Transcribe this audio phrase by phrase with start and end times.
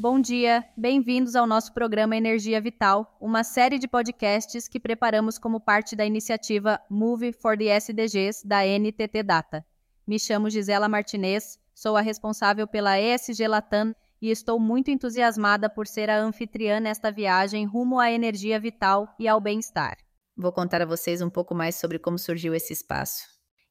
[0.00, 5.58] Bom dia, bem-vindos ao nosso programa Energia Vital, uma série de podcasts que preparamos como
[5.58, 9.66] parte da iniciativa Move for the SDGs da NTT Data.
[10.06, 13.92] Me chamo Gisela Martinez, sou a responsável pela ESG Latam
[14.22, 19.26] e estou muito entusiasmada por ser a anfitriã nesta viagem rumo à energia vital e
[19.26, 19.96] ao bem-estar.
[20.36, 23.24] Vou contar a vocês um pouco mais sobre como surgiu esse espaço.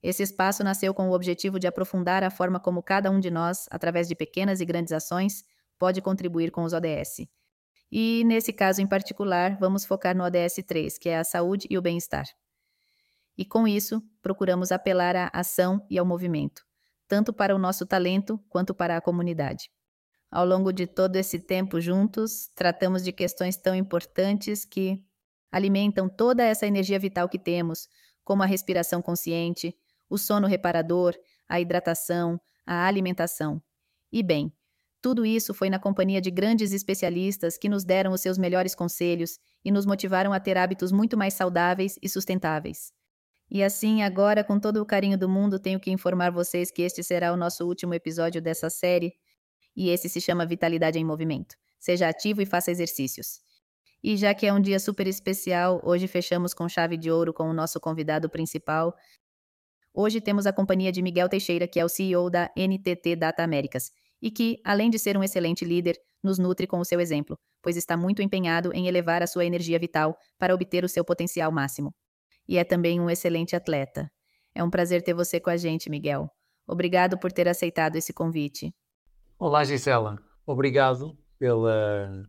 [0.04, 3.66] Esse espaço nasceu com o objetivo de aprofundar a forma como cada um de nós,
[3.72, 5.46] através de pequenas e grandes ações,
[5.78, 7.28] pode contribuir com os ODS.
[7.92, 11.78] E, nesse caso em particular, vamos focar no ODS 3, que é a saúde e
[11.78, 12.26] o bem-estar.
[13.38, 16.64] E com isso, procuramos apelar à ação e ao movimento,
[17.08, 19.70] tanto para o nosso talento quanto para a comunidade.
[20.30, 25.02] Ao longo de todo esse tempo juntos, tratamos de questões tão importantes que
[25.52, 27.88] alimentam toda essa energia vital que temos,
[28.24, 29.74] como a respiração consciente,
[30.10, 31.16] o sono reparador,
[31.48, 33.62] a hidratação, a alimentação.
[34.12, 34.52] E bem,
[35.08, 39.40] tudo isso foi na companhia de grandes especialistas que nos deram os seus melhores conselhos
[39.64, 42.92] e nos motivaram a ter hábitos muito mais saudáveis e sustentáveis.
[43.50, 47.02] E assim, agora, com todo o carinho do mundo, tenho que informar vocês que este
[47.04, 49.14] será o nosso último episódio dessa série,
[49.74, 51.56] e esse se chama Vitalidade em Movimento.
[51.80, 53.40] Seja ativo e faça exercícios.
[54.04, 57.50] E já que é um dia super especial, hoje fechamos com chave de ouro com
[57.50, 58.94] o nosso convidado principal.
[59.94, 63.90] Hoje temos a companhia de Miguel Teixeira, que é o CEO da NTT Data Américas,
[64.22, 67.78] e que, além de ser um excelente líder, nos nutre com o seu exemplo, pois
[67.78, 71.94] está muito empenhado em elevar a sua energia vital para obter o seu potencial máximo
[72.48, 74.10] e é também um excelente atleta.
[74.56, 76.30] É um prazer ter você com a gente, Miguel.
[76.66, 78.74] Obrigado por ter aceitado esse convite.
[79.38, 80.18] Olá, Gisela.
[80.46, 82.24] Obrigado pela,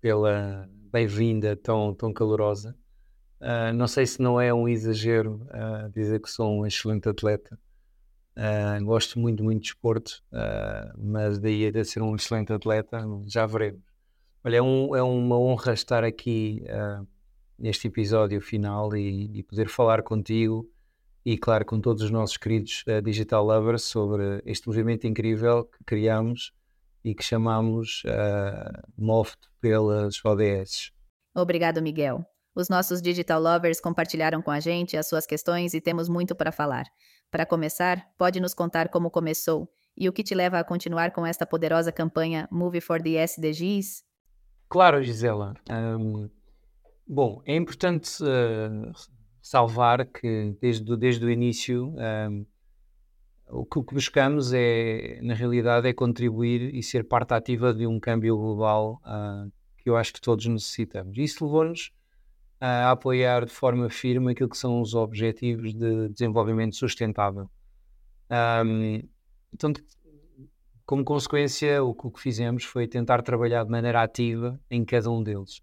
[0.00, 2.76] pela bem-vinda tão, tão calorosa.
[3.40, 7.58] Uh, não sei se não é um exagero uh, dizer que sou um excelente atleta.
[8.36, 10.22] Uh, gosto muito, muito de esporte,
[10.98, 13.80] mas daí a ser um excelente atleta, já veremos.
[14.44, 16.62] Olha, é, um, é uma honra estar aqui
[17.58, 20.70] neste episódio final e, e, poder falar contigo
[21.24, 25.82] e, claro, com todos os nossos queridos uh, Digital Lovers sobre este movimento incrível que
[25.84, 26.52] criamos
[27.04, 30.92] e que chamamos uh, MOFT pelas ODS.
[31.34, 32.24] Obrigado, Miguel.
[32.54, 36.52] Os nossos Digital Lovers compartilharam com a gente as suas questões e temos muito para
[36.52, 36.86] falar.
[37.30, 41.26] Para começar, pode nos contar como começou e o que te leva a continuar com
[41.26, 44.04] esta poderosa campanha Move for the SDGs?
[44.68, 45.54] Claro, Gisela.
[45.70, 46.28] Um,
[47.08, 48.92] Bom, é importante uh,
[49.40, 51.94] salvar que desde, desde o início
[52.28, 52.44] um,
[53.48, 57.86] o que, o que buscamos é, na realidade, é contribuir e ser parte ativa de
[57.86, 59.48] um câmbio global uh,
[59.78, 61.16] que eu acho que todos necessitamos.
[61.16, 61.92] Isso levou-nos
[62.60, 67.50] a apoiar de forma firme aquilo que são os objetivos de desenvolvimento sustentável.
[68.30, 69.02] Um,
[69.52, 69.72] então,
[70.84, 75.60] como consequência, o que fizemos foi tentar trabalhar de maneira ativa em cada um deles.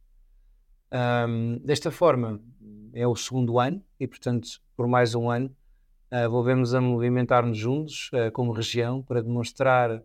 [0.91, 2.39] Um, desta forma,
[2.93, 5.55] é o segundo ano e, portanto, por mais um ano,
[6.11, 10.03] uh, volvemos a movimentar-nos juntos uh, como região para demonstrar,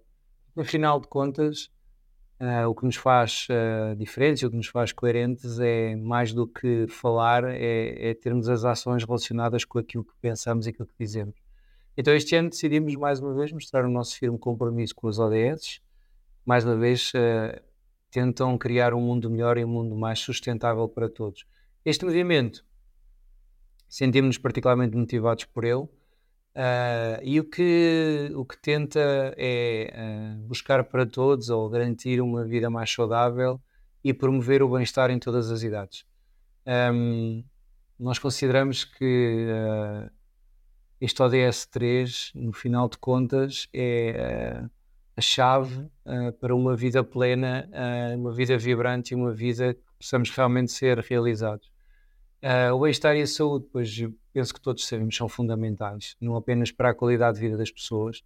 [0.57, 1.71] no final de contas,
[2.41, 6.47] uh, o que nos faz uh, diferentes, o que nos faz coerentes é mais do
[6.47, 10.95] que falar, é, é, termos as ações relacionadas com aquilo que pensamos e aquilo que
[10.99, 11.35] dizemos.
[11.97, 15.81] Então, este ano decidimos mais uma vez mostrar o nosso firme compromisso com os ODS,
[16.47, 17.13] mais uma vez
[18.11, 21.45] tentam criar um mundo melhor e um mundo mais sustentável para todos.
[21.85, 22.65] Este movimento,
[23.89, 25.89] sentimos-nos particularmente motivados por ele,
[26.57, 32.45] uh, e o que, o que tenta é uh, buscar para todos ou garantir uma
[32.45, 33.61] vida mais saudável
[34.03, 36.05] e promover o bem-estar em todas as idades.
[36.67, 37.45] Um,
[37.99, 40.11] nós consideramos que uh,
[41.01, 44.65] este ODS 3, no final de contas, é
[45.17, 45.77] a chave
[46.07, 47.69] uh, para uma vida plena,
[48.17, 51.71] uma vida vibrante e uma vida que possamos realmente ser realizados.
[52.73, 53.89] O bem-estar e a saúde, pois
[54.39, 58.23] penso que todos sabemos, são fundamentais, não apenas para a qualidade de vida das pessoas,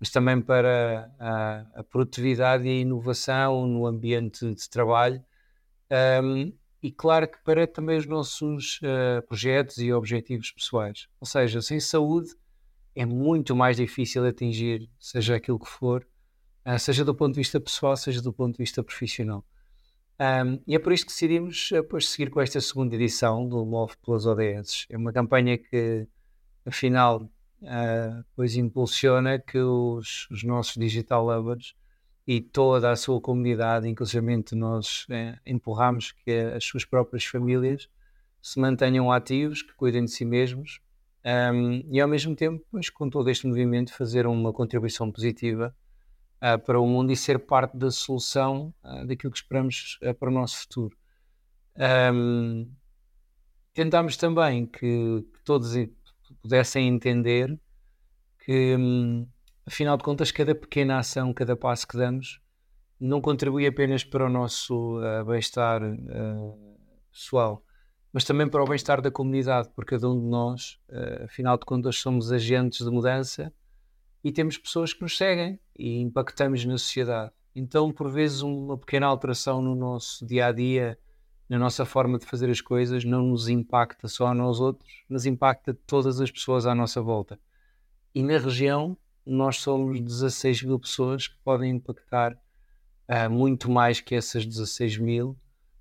[0.00, 5.24] mas também para a, a produtividade e a inovação no ambiente de trabalho.
[6.20, 6.52] Um,
[6.82, 8.80] e claro que para também os nossos
[9.28, 11.06] projetos e objetivos pessoais.
[11.20, 12.34] Ou seja, sem saúde
[12.92, 16.04] é muito mais difícil atingir, seja aquilo que for,
[16.66, 19.44] uh, seja do ponto de vista pessoal, seja do ponto de vista profissional.
[20.20, 23.94] Um, e é por isso que decidimos depois seguir com esta segunda edição do Move
[24.04, 24.86] pelas ODS.
[24.88, 26.06] É uma campanha que,
[26.64, 27.22] afinal,
[27.62, 31.74] uh, pois impulsiona que os, os, nossos digital lovers
[32.26, 37.86] e toda a sua comunidade, inclusive nós eh, empurramos que as suas próprias famílias
[38.40, 40.80] se mantenham ativos, que cuidem de si mesmos
[41.24, 45.74] um, e ao mesmo tempo, pois, com todo este movimento, fazer uma contribuição positiva
[46.44, 50.28] uh, para o mundo e ser parte da solução uh, daquilo que esperamos uh, para
[50.28, 50.96] o nosso futuro.
[52.12, 52.70] Um,
[53.72, 55.74] tentámos também que, que, todos
[56.42, 57.58] pudessem entender
[58.44, 59.26] que, um,
[59.66, 62.40] afinal de contas, cada pequena ação, cada passo que damos,
[63.00, 65.80] não contribui apenas para o nosso bem-estar
[67.10, 67.62] pessoal,
[68.12, 70.78] mas também para o bem-estar da comunidade, porque cada um de nós,
[71.24, 73.52] afinal de contas, somos agentes de mudança
[74.24, 77.30] e temos pessoas que nos seguem e impactamos na sociedade.
[77.54, 80.98] Então, por vezes, uma pequena alteração no nosso dia a dia,
[81.46, 85.26] na nossa forma de fazer as coisas, não nos impacta só a nós outros, mas
[85.26, 87.38] impacta todas as pessoas à nossa volta.
[88.14, 94.14] E na região, nós somos 16 mil pessoas que podem impactar uh, muito mais que
[94.14, 95.38] essas 16 mil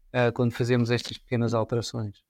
[0.10, 2.22] uh, quando fazemos estas pequenas alterações.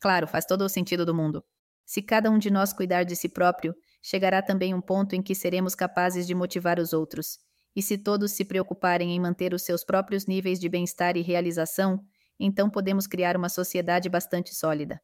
[0.00, 1.44] Claro, faz todo o sentido do mundo.
[1.84, 3.74] Se cada um de nós cuidar de si próprio,
[4.06, 7.40] chegará também um ponto em que seremos capazes de motivar os outros.
[7.74, 11.98] E se todos se preocuparem em manter os seus próprios níveis de bem-estar e realização,
[12.38, 15.02] então podemos criar uma sociedade bastante sólida.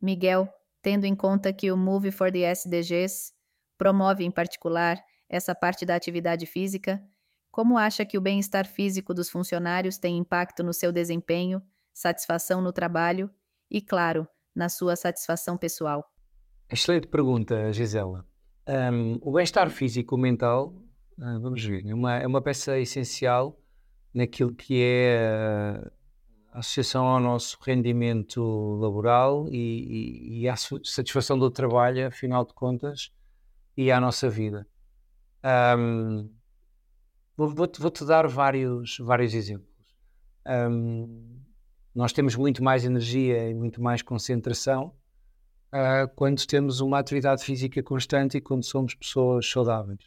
[0.00, 0.46] Miguel,
[0.82, 3.32] tendo em conta que o Move for the SDGs
[3.78, 7.02] promove em particular essa parte da atividade física,
[7.50, 11.62] como acha que o bem-estar físico dos funcionários tem impacto no seu desempenho,
[11.94, 13.30] satisfação no trabalho
[13.70, 16.04] e, claro, na sua satisfação pessoal?
[16.70, 18.33] Excelente pergunta, Gisela.
[18.66, 20.74] Um, o bem-estar físico mental,
[21.18, 23.60] uh, vamos ver, é uma, é uma peça essencial
[24.12, 25.82] naquilo que é
[26.50, 32.54] a associação ao nosso rendimento laboral e, e, e à satisfação do trabalho, afinal de
[32.54, 33.12] contas,
[33.76, 34.66] e à nossa vida.
[35.78, 36.30] Um,
[37.36, 39.68] Vou-te vou dar vários, vários exemplos.
[40.46, 41.40] Um,
[41.92, 44.94] nós temos muito mais energia e muito mais concentração
[45.74, 50.00] uh, quando temos uma atividade física constante e quando somos pessoas saudáveis.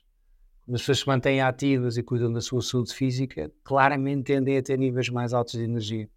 [0.66, 4.64] Quando as pessoas se mantêm ativas e cuidam da sua saúde física, claramente tendem a
[4.64, 6.10] ter níveis mais altos de energia.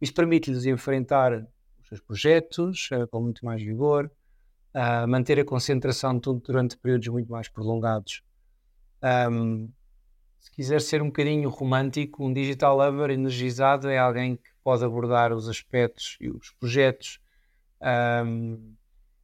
[0.00, 1.32] Isto permite-lhes enfrentar
[1.80, 4.10] os seus projetos uh, com muito mais vigor,
[4.74, 8.22] uh, manter a concentração durante períodos muito mais prolongados.
[9.30, 9.70] Um,
[10.38, 15.32] se quiser ser um bocadinho romântico, um digital lover energizado é alguém que pode abordar
[15.32, 17.20] os aspectos e os projetos
[18.24, 18.76] um,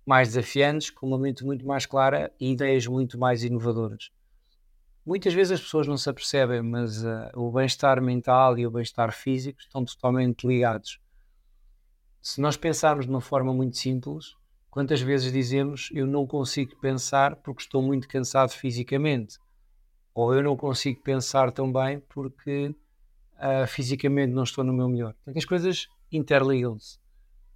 [0.07, 4.11] mais desafiantes, com uma mente muito mais clara e ideias muito mais inovadoras.
[5.05, 9.13] Muitas vezes as pessoas não se apercebem, mas uh, o bem-estar mental e o bem-estar
[9.13, 10.99] físico estão totalmente ligados.
[12.23, 14.35] Se nós pensarmos de uma forma muito simples,
[14.71, 19.39] quantas vezes dizemos eu não consigo pensar porque estou muito cansado fisicamente?
[20.15, 22.75] Ou eu não consigo pensar tão bem porque
[23.35, 25.13] uh, fisicamente não estou no meu melhor.
[25.13, 26.99] Portanto, as coisas interligam-se.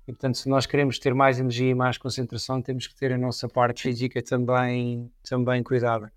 [0.09, 3.19] E, portanto, se nós queremos ter mais energia e mais concentração, temos que ter a
[3.19, 6.11] nossa parte física também, também cuidada.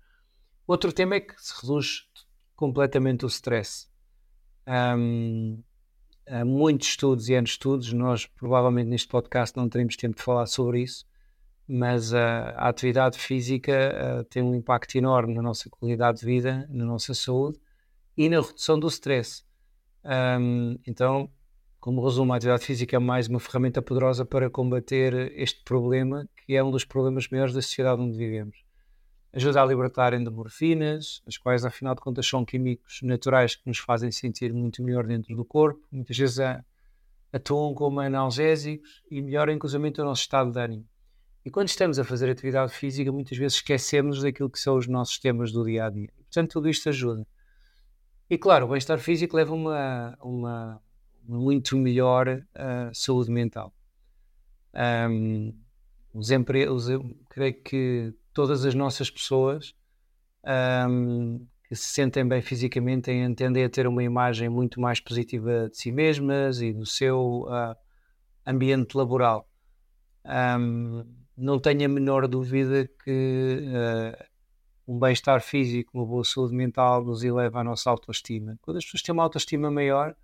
[0.66, 2.08] Outro tema é que se reduz
[2.56, 3.86] completamente o stress.
[4.66, 5.62] Um,
[6.26, 10.46] há muitos estudos e anos estudos, nós provavelmente neste podcast não teremos tempo de falar
[10.46, 11.04] sobre isso,
[11.68, 12.16] mas uh,
[12.56, 17.12] a atividade física uh, tem um impacto enorme na nossa qualidade de vida, na nossa
[17.12, 17.60] saúde
[18.16, 19.44] e na redução do stress.
[20.02, 21.30] Um, então,
[21.82, 26.54] como resumo, a atividade física é mais uma ferramenta poderosa para combater este problema, que
[26.54, 28.64] é um dos problemas maiores da sociedade onde vivemos.
[29.32, 34.12] Ajuda a libertar endorfinas, as quais, afinal de contas, são químicos naturais que nos fazem
[34.12, 35.84] sentir muito melhor dentro do corpo.
[35.90, 36.38] Muitas vezes
[37.32, 40.86] atuam como analgésicos e melhoram, inclusive, o nosso estado de ânimo.
[41.44, 45.18] E quando estamos a fazer atividade física, muitas vezes esquecemos daquilo que são os nossos
[45.18, 46.12] temas do dia a dia.
[46.16, 47.26] Portanto, tudo isto ajuda.
[48.30, 50.80] E claro, o bem-estar físico leva uma, uma
[51.24, 53.72] muito melhor uh, saúde mental.
[54.74, 55.54] Um,
[56.12, 56.68] os empre...
[56.68, 56.86] os,
[57.28, 59.74] creio que todas as nossas pessoas
[60.88, 65.76] um, que se sentem bem fisicamente tendem a ter uma imagem muito mais positiva de
[65.76, 67.74] si mesmas e do seu uh,
[68.46, 69.48] ambiente laboral.
[70.24, 71.04] Um,
[71.36, 74.24] não tenho a menor dúvida que uh,
[74.86, 78.58] um bem-estar físico, uma boa saúde mental nos eleva a nossa autoestima.
[78.60, 80.14] Quando as pessoas têm uma autoestima maior,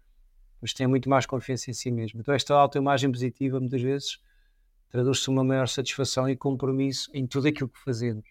[0.61, 2.21] mas têm muito mais confiança em si mesmo.
[2.21, 4.19] Então, esta autoimagem positiva, muitas vezes,
[4.91, 8.29] traduz-se uma maior satisfação e compromisso em tudo aquilo que fazemos.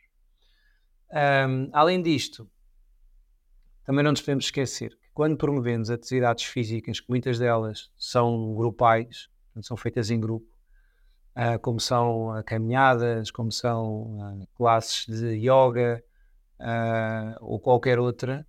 [1.11, 2.49] Um, além disto,
[3.83, 9.29] também não nos podemos esquecer que quando promovemos atividades físicas, que muitas delas são grupais,
[9.61, 10.57] são feitas em grupo,
[11.37, 16.03] uh, como são uh, caminhadas, como são uh, classes de yoga
[17.39, 18.45] ou qualquer outra,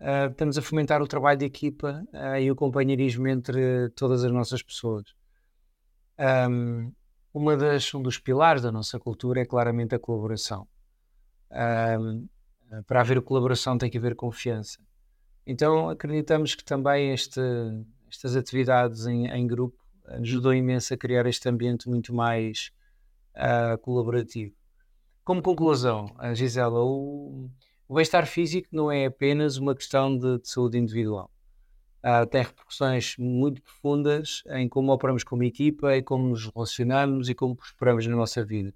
[0.00, 4.32] uh, estamos a fomentar o trabalho de equipa uh, e o companheirismo entre todas as
[4.32, 5.14] nossas pessoas.
[6.18, 6.92] Um,
[7.32, 10.66] uma das, um dos pilares da nossa cultura é claramente a colaboração.
[12.00, 12.28] Um,
[12.86, 14.78] para haver colaboração tem que haver confiança.
[15.46, 17.40] Então acreditamos que também este,
[18.10, 19.76] estas atividades em, em, grupo
[20.06, 22.72] ajudou imenso a criar este ambiente muito mais
[23.36, 24.54] uh, colaborativo.
[25.22, 27.50] Como conclusão, Gisela, o,
[27.88, 31.30] o bem-estar físico não é apenas uma questão de, de saúde individual.
[32.04, 37.34] Uh, tem repercussões muito profundas em como operamos como equipa e como nos relacionamos e
[37.34, 38.72] como prosperamos na nossa vida.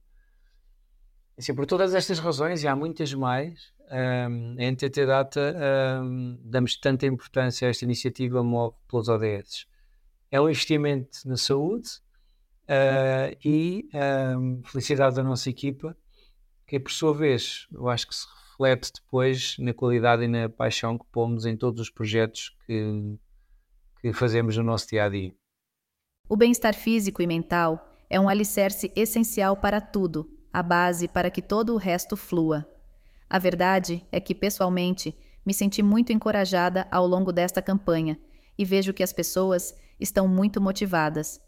[1.38, 5.56] Assim, por todas estas razões, e há muitas mais, um, a Data
[6.02, 9.66] um, damos tanta importância a esta iniciativa MOV pelos ODS.
[10.30, 11.88] É um investimento na saúde
[12.64, 13.88] uh, e
[14.36, 15.96] um, felicidade da nossa equipa,
[16.66, 18.26] que por sua vez eu acho que se
[18.60, 23.18] reflete depois na qualidade e na paixão que pomos em todos os projetos que,
[24.02, 25.34] que fazemos no nosso dia a dia.
[26.28, 31.40] O bem-estar físico e mental é um alicerce essencial para tudo, a base para que
[31.40, 32.68] todo o resto flua.
[33.28, 38.18] A verdade é que, pessoalmente, me senti muito encorajada ao longo desta campanha
[38.58, 41.40] e vejo que as pessoas estão muito motivadas.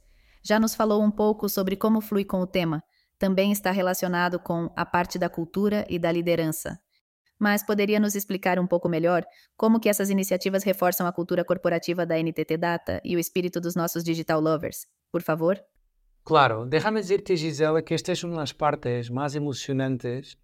[0.43, 2.83] Já nos falou um pouco sobre como flui com o tema,
[3.19, 6.81] também está relacionado com a parte da cultura e da liderança.
[7.43, 9.25] Mas poderia nos explicar um pouco melhor
[9.57, 13.75] como que essas iniciativas reforçam a cultura corporativa da NTT Data e o espírito dos
[13.75, 14.87] nossos digital lovers?
[15.11, 15.61] Por favor.
[16.23, 20.39] Claro, déjame decirte, Gisela, que esta es una de las partes más emocionantes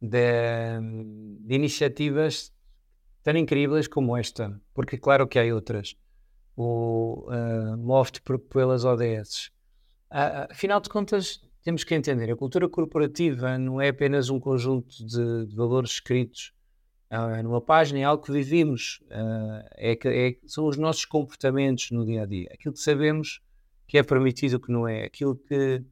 [0.00, 0.78] de,
[1.40, 2.52] de, iniciativas
[3.24, 5.96] tão incríveis como esta, porque claro que há outras,
[6.54, 9.50] o uh, MOFT pelas ODS.
[10.08, 15.04] Uh, afinal de contas, temos que entender, a cultura corporativa não é apenas um conjunto
[15.04, 16.52] de, de valores escritos
[17.10, 19.02] uh, numa página, é algo que vivimos,
[19.76, 23.40] é, é, são os nossos comportamentos no dia a dia, aquilo que sabemos
[23.86, 25.82] que é permitido, que não é, aquilo que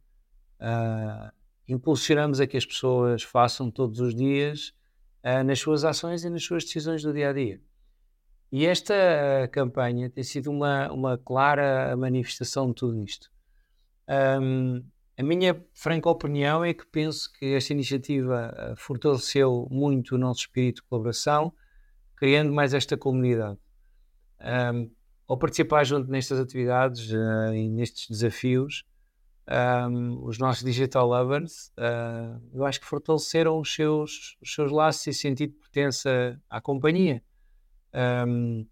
[1.68, 4.74] impulsionamos a que as pessoas façam todos os dias
[5.24, 7.60] uh, nas suas ações e nas suas decisões do dia a dia.
[8.50, 13.30] E esta uh, campanha tem sido uma, uma clara manifestação de tudo isto.
[14.40, 14.84] Um,
[15.16, 20.40] a minha franca opinião é que penso que esta iniciativa uh, fortaleceu muito o nosso
[20.40, 21.52] espírito de colaboração,
[22.16, 23.58] criando mais esta comunidade.
[24.40, 24.90] Um,
[25.28, 28.84] ao participar junto nestas atividades e nestes desafios,
[29.90, 35.06] um, os nossos digital lovers, uh, eu acho que fortaleceram os seus, os seus laços
[35.06, 37.22] e sentido de pertença à companhia.
[38.26, 38.66] Um,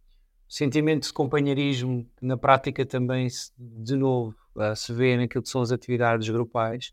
[0.50, 5.49] sentimento de companheirismo que na prática também, se, de novo, uh, se vê naquilo que
[5.49, 6.92] são as atividades grupais,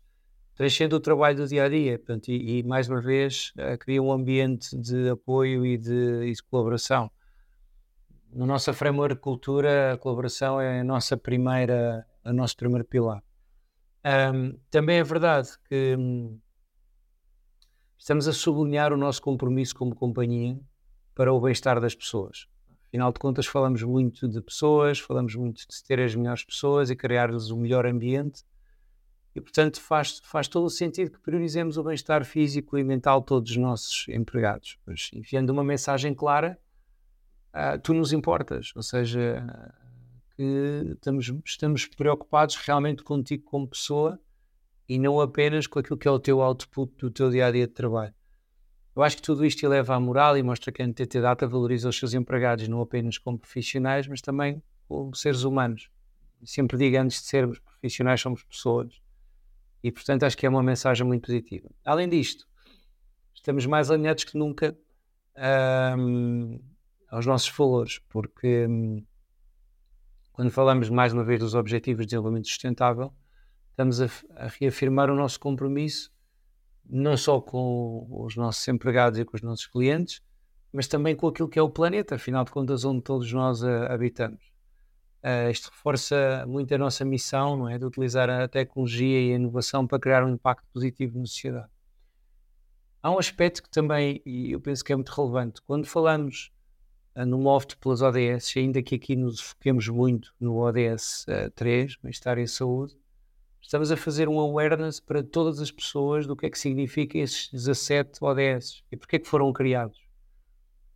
[0.54, 4.00] transcende o trabalho do dia a dia portanto, e, e, mais uma vez uh, cria
[4.00, 7.10] um ambiente de apoio e de, e de colaboração.
[8.32, 13.24] No nosso framework de cultura, a colaboração é a nossa primeira, a nosso primeiro pilar.
[14.32, 16.38] Um, também é verdade que hum,
[17.98, 20.56] estamos a sublinhar o nosso compromisso como companhia
[21.12, 22.46] para o bem-estar das pessoas.
[22.88, 26.96] Afinal de contas, falamos muito de pessoas, falamos muito de ter as melhores pessoas e
[26.96, 28.42] criar-lhes o melhor ambiente.
[29.34, 33.26] E, portanto, faz, faz todo o sentido que priorizemos o bem-estar físico e mental de
[33.26, 34.78] todos os nossos empregados.
[34.84, 36.58] Pois, enviando uma mensagem clara,
[37.54, 38.72] uh, tu nos importas.
[38.74, 39.46] Ou seja,
[40.34, 44.18] que estamos, estamos preocupados realmente contigo como pessoa
[44.88, 47.66] e não apenas com aquilo que é o teu output do teu dia a dia
[47.66, 48.14] de trabalho.
[48.98, 51.88] Eu acho que tudo isto eleva a moral e mostra que a NTT Data valoriza
[51.88, 55.88] os seus empregados não apenas como profissionais, mas também como seres humanos.
[56.44, 59.00] Sempre digo antes de sermos profissionais, somos pessoas.
[59.84, 61.70] E portanto acho que é uma mensagem muito positiva.
[61.84, 62.44] Além disto,
[63.32, 64.76] estamos mais alinhados que nunca
[65.96, 66.58] um,
[67.08, 69.06] aos nossos valores, porque um,
[70.32, 73.14] quando falamos mais uma vez dos Objetivos de Desenvolvimento Sustentável,
[73.70, 76.10] estamos a, a reafirmar o nosso compromisso
[76.88, 80.22] não só com os nossos empregados e com os nossos clientes,
[80.72, 83.90] mas também com aquilo que é o planeta, afinal de contas, onde todos nós uh,
[83.90, 84.42] habitamos.
[85.22, 87.78] Uh, isto reforça muito a nossa missão, não é?
[87.78, 91.68] De utilizar a tecnologia e a inovação para criar um impacto positivo na sociedade.
[93.02, 96.52] Há um aspecto que também, e eu penso que é muito relevante, quando falamos
[97.26, 102.38] no MOFT pelas ODS, ainda que aqui nos foquemos muito no ODS uh, 3, Bem-Estar
[102.38, 102.96] e Saúde,
[103.62, 107.50] estamos a fazer um awareness para todas as pessoas do que é que significa esses
[107.50, 109.98] 17 ODS e porque é que foram criados.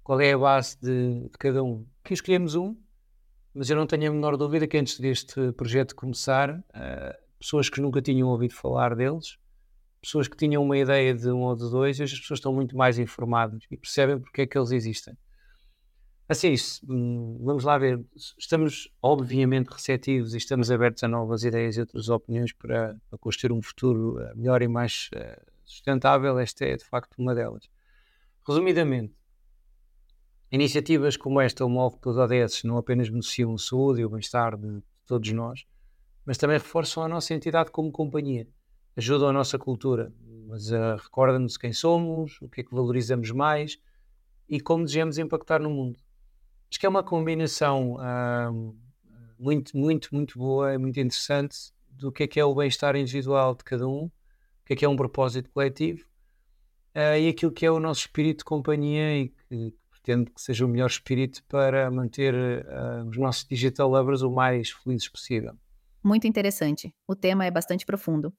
[0.02, 1.86] Qual é a base de, de cada um.
[2.02, 2.76] Aqui escolhemos um,
[3.54, 7.80] mas eu não tenho a menor dúvida que antes deste projeto começar, uh, pessoas que
[7.80, 9.36] nunca tinham ouvido falar deles,
[10.00, 12.76] pessoas que tinham uma ideia de um ou de dois, hoje as pessoas estão muito
[12.76, 15.16] mais informadas e percebem porque é que eles existem.
[16.32, 16.54] Assim.
[16.88, 18.04] Hum, vamos lá ver.
[18.38, 23.52] Estamos, obviamente, receptivos e estamos abertos a novas ideias e outras opiniões para, para construir
[23.52, 26.38] um futuro eh, melhor e mais uh, sustentável.
[26.38, 27.68] Esta é, de facto, uma delas.
[28.46, 29.14] Resumidamente,
[30.52, 34.54] Iniciativas como esta, o MOV pelos ODS, não apenas beneficiam a saúde e o bem-estar
[34.54, 35.64] de todos nós,
[36.26, 38.46] mas também reforçam a nossa entidade como companhia,
[38.94, 40.12] ajudam a nossa cultura,
[40.46, 43.78] mas uh, recordam-nos quem somos, o que é que valorizamos mais
[44.46, 45.98] e como desejamos impactar no mundo.
[46.72, 47.98] Acho que é uma combinação
[49.38, 53.62] muito, muito, muito boa, muito interessante do que é que é o bem-estar individual de
[53.62, 54.10] cada um, o
[54.64, 56.02] que é que é um propósito coletivo
[56.96, 60.64] uh, e aquilo que é o nosso espírito de companhia e que pretendo que seja
[60.64, 65.54] o melhor espírito para manter uh, os nossos digital lovers o mais felizes possível.
[66.02, 66.90] Muito interessante.
[67.06, 68.32] O tema é bastante profundo.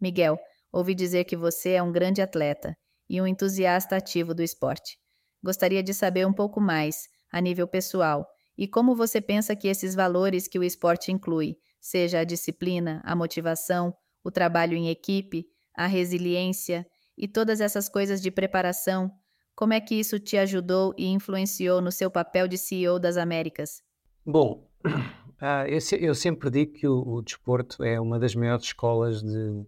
[0.00, 0.36] Miguel,
[0.72, 2.76] ouvi dizer que você é um grande atleta
[3.08, 4.98] e um entusiasta ativo do esporte.
[5.40, 9.94] Gostaria de saber um pouco mais, a nível pessoal, e como você pensa que esses
[9.94, 13.94] valores que o esporte inclui, seja a disciplina, a motivação,
[14.24, 16.84] o trabalho em equipe, a resiliência
[17.16, 19.10] e todas essas coisas de preparação,
[19.54, 23.82] como é que isso te ajudou e influenciou no seu papel de CEO das Américas?
[24.24, 28.66] Bom, uh, eu, se, eu, sempre digo que o, o, desporto é uma das maiores
[28.66, 29.64] escolas de,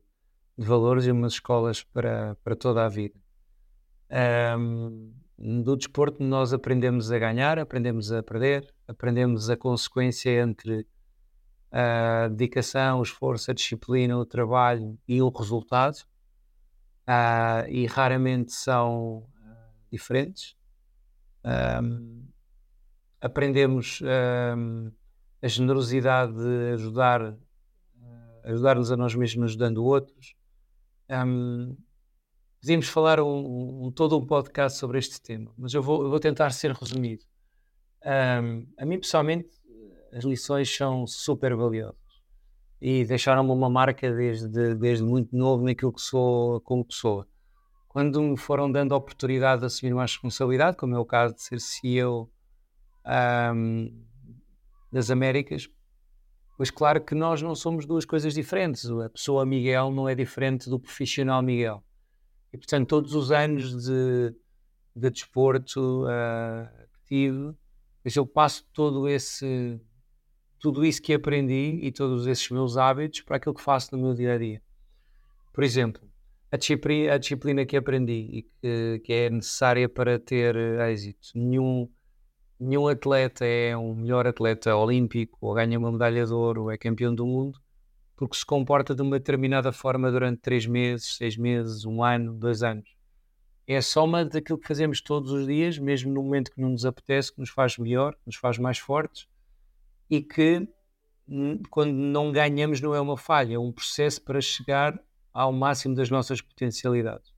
[0.59, 3.19] de valores e umas escolas para, para toda a vida.
[4.59, 10.87] Um, do desporto nós aprendemos a ganhar, aprendemos a perder, aprendemos a consequência entre
[11.73, 15.97] a dedicação, o esforço, a disciplina, o trabalho e o resultado,
[17.09, 19.27] uh, e raramente são uh,
[19.91, 20.55] diferentes.
[21.83, 22.29] Um,
[23.19, 24.93] aprendemos um,
[25.41, 27.35] a generosidade de ajudar,
[28.45, 30.35] ajudar-nos a nós mesmos ajudando outros.
[31.09, 31.77] Um,
[32.61, 36.21] Podíamos falar um, um, todo um podcast sobre este tema, mas eu vou, eu vou
[36.21, 37.25] tentar ser resumido.
[38.05, 39.49] Um, a mim, pessoalmente,
[40.13, 41.97] as lições são super valiosas
[42.79, 47.27] e deixaram-me uma marca desde, desde muito novo naquilo que sou como pessoa.
[47.89, 51.43] Quando me foram dando a oportunidade de assumir mais responsabilidade, como é o caso de
[51.43, 52.31] ser CEO
[53.55, 54.05] um,
[54.93, 55.67] das Américas,
[56.59, 58.85] pois claro que nós não somos duas coisas diferentes.
[58.91, 61.83] A pessoa Miguel não é diferente do profissional Miguel.
[62.53, 64.35] E, portanto, todos os anos de,
[64.95, 67.55] de desporto uh, que tive,
[68.17, 69.81] eu passo todo esse,
[70.59, 74.15] tudo isso que aprendi e todos esses meus hábitos para aquilo que faço no meu
[74.15, 74.63] dia a dia.
[75.53, 76.03] Por exemplo,
[76.51, 80.57] a disciplina, a disciplina que aprendi e que, que, é necessária para ter
[80.91, 81.29] êxito.
[81.35, 81.89] Nenhum,
[82.59, 86.77] nenhum atleta é um melhor atleta olímpico, ou ganha uma medalha de ouro, ou é
[86.77, 87.61] campeão do mundo,
[88.21, 92.63] porque se comporta de uma determinada forma durante três meses, seis meses, um ano, dois
[92.63, 92.95] anos.
[93.67, 96.85] É a soma daquilo que fazemos todos os dias, mesmo no momento que não nos
[96.85, 99.27] apetece, que nos faz melhor, que nos faz mais fortes
[100.11, 100.69] e que
[101.27, 105.03] hum, quando não ganhamos não é uma falha, é um processo para chegar
[105.33, 107.33] ao máximo das nossas potencialidades.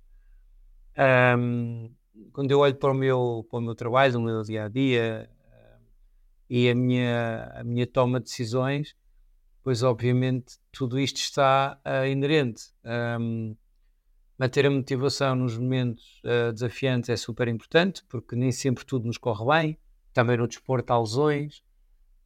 [1.38, 1.95] Um,
[2.33, 5.31] quando eu olho para o meu, para o meu trabalho, o meu dia a dia
[6.51, 8.97] e a minha, a minha toma de decisões,
[9.62, 12.64] pois obviamente tudo isto está uh, inerente.
[13.20, 13.57] Um,
[14.38, 19.18] manter a motivação nos momentos uh, desafiantes é super importante, porque nem sempre tudo nos
[19.18, 19.79] corre bem.
[20.12, 21.59] Também no desporto há lesões,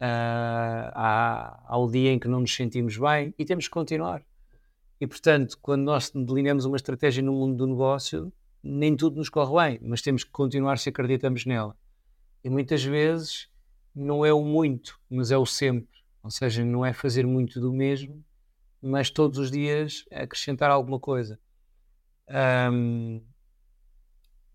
[0.00, 4.24] uh, há, há o dia em que não nos sentimos bem e temos que continuar.
[5.00, 9.70] E portanto, quando nós delineamos uma estratégia no mundo do negócio, nem tudo nos corre
[9.70, 11.76] bem, mas temos que continuar se acreditamos nela.
[12.42, 13.48] E muitas vezes
[13.94, 15.96] não é o muito, mas é o sempre.
[16.26, 18.20] Ou seja, não é fazer muito do mesmo,
[18.82, 21.38] mas todos os dias acrescentar alguma coisa.
[22.72, 23.22] Um,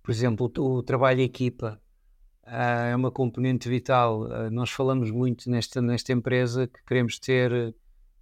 [0.04, 1.82] por exemplo, o, o trabalho em equipa
[2.44, 4.24] uh, é uma componente vital.
[4.24, 7.74] Uh, nós falamos muito nesta, nesta empresa que queremos ter uh,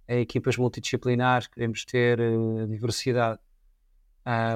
[0.06, 2.20] equipas multidisciplinares, queremos ter
[2.68, 3.40] diversidade.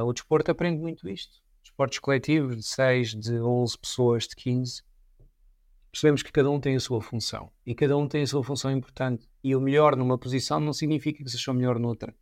[0.05, 1.43] o desporto aprende muito isto.
[1.65, 4.85] Desportos coletivos de 6, de 11 pessoas, de 15
[5.95, 8.73] percebemos que cada um tem a sua função e cada um tem a sua função
[8.73, 9.29] importante.
[9.45, 12.13] E o melhor numa posição não significa que seja o melhor noutra,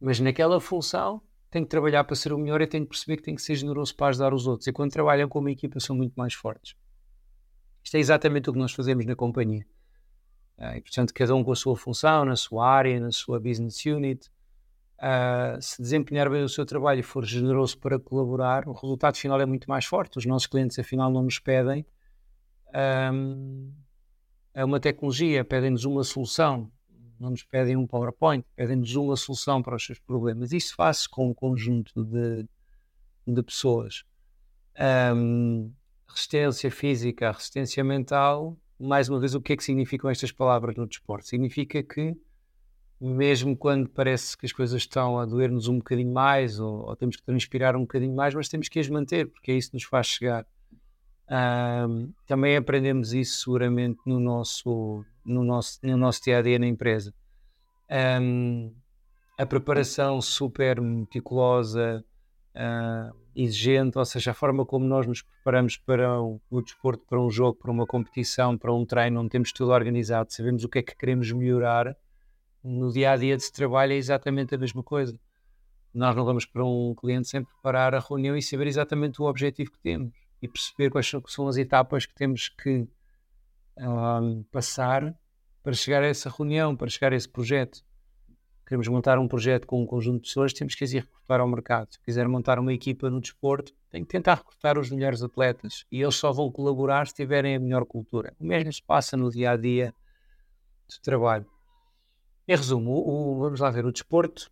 [0.00, 3.24] mas naquela função tem que trabalhar para ser o melhor e tem que perceber que
[3.24, 4.68] tem que ser generoso para ajudar os outros.
[4.68, 6.76] E quando trabalham como equipa são muito mais fortes.
[7.82, 9.66] Isto é exatamente o que nós fazemos na companhia.
[10.56, 13.84] Uh, e, portanto, cada um com a sua função, na sua área, na sua business
[13.84, 14.30] unit.
[14.98, 19.40] Uh, se desempenhar bem o seu trabalho e for generoso para colaborar, o resultado final
[19.40, 20.18] é muito mais forte.
[20.18, 21.84] Os nossos clientes, afinal, não nos pedem
[23.12, 23.72] um,
[24.54, 26.70] é uma tecnologia, pedem-nos uma solução,
[27.18, 30.52] não nos pedem um PowerPoint, pedem-nos uma solução para os seus problemas.
[30.52, 32.46] Isso faz-se com um conjunto de,
[33.26, 34.04] de pessoas.
[35.14, 35.72] Um,
[36.06, 40.86] resistência física, resistência mental, mais uma vez, o que é que significam estas palavras no
[40.86, 41.26] desporto?
[41.26, 42.16] Significa que,
[43.00, 47.16] mesmo quando parece que as coisas estão a doer-nos um bocadinho mais, ou, ou, temos
[47.16, 49.84] que transpirar um bocadinho mais, mas temos que as manter, porque é isso que nos
[49.84, 50.46] faz chegar
[52.26, 57.14] Também aprendemos isso seguramente no nosso, no nosso, no nosso dia a dia na empresa.
[58.20, 58.74] Um,
[59.38, 62.04] a preparação super meticulosa,
[62.54, 67.18] uh, exigente, ou seja, a forma como nós nos preparamos para o, o desporto, para
[67.18, 70.80] um jogo, para uma competição, para um treino, onde temos tudo organizado, sabemos o que
[70.80, 71.96] é que queremos melhorar,
[72.62, 75.18] no dia a dia de trabalho é exatamente a mesma coisa.
[75.94, 79.72] Nós não vamos para um cliente sem preparar a reunião e saber exatamente o objetivo
[79.72, 82.88] que temos e perceber quais são as etapas que temos que
[83.78, 85.16] um, passar
[85.62, 87.84] para chegar a essa reunião, para chegar a esse projeto.
[88.66, 91.48] Queremos montar um projeto com um conjunto de pessoas, temos que as ir recrutar ao
[91.48, 91.92] mercado.
[91.92, 96.02] Se quiser montar uma equipa no desporto, tem que tentar recrutar os melhores atletas e
[96.02, 98.34] eles só vão colaborar se tiverem a melhor cultura.
[98.40, 99.94] O mesmo se passa no dia a dia
[100.88, 101.46] de trabalho.
[102.48, 104.50] Em resumo, o, o, vamos lá ver, o desporto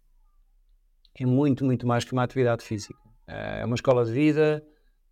[1.19, 2.99] é muito, muito mais que uma atividade física.
[3.27, 4.65] É uma escola de vida,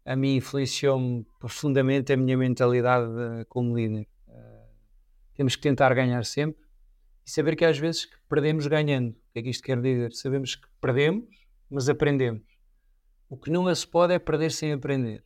[0.08, 4.08] a mim influenciou-me profundamente a minha mentalidade eh, como líder.
[4.26, 4.66] Uh,
[5.34, 6.62] temos que tentar ganhar sempre
[7.26, 9.10] e saber que às vezes perdemos ganhando.
[9.10, 10.14] O que é que isto quer dizer?
[10.14, 11.28] Sabemos que perdemos,
[11.68, 12.42] mas aprendemos.
[13.28, 15.22] O que não se pode é perder sem aprender.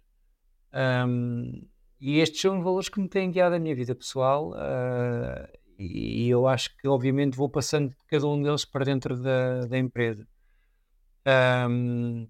[0.75, 1.64] Um,
[2.01, 6.25] e estes são os valores que me têm guiado a minha vida pessoal uh, e,
[6.25, 10.27] e, eu acho que obviamente vou passando cada um deles para dentro da, da empresa.
[11.71, 12.27] Um,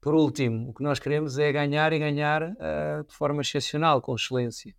[0.00, 4.14] por último, o que nós queremos é ganhar e ganhar uh, de forma excepcional, com
[4.14, 4.74] excelência.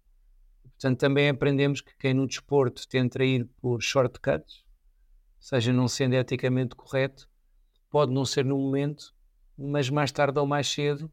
[0.64, 4.64] Portanto, também aprendemos que quem no desporto tenta ir por shortcuts,
[5.40, 7.30] seja não sendo eticamente correto,
[7.90, 9.14] pode não ser no momento,
[9.58, 11.12] mas mais tarde ou mais cedo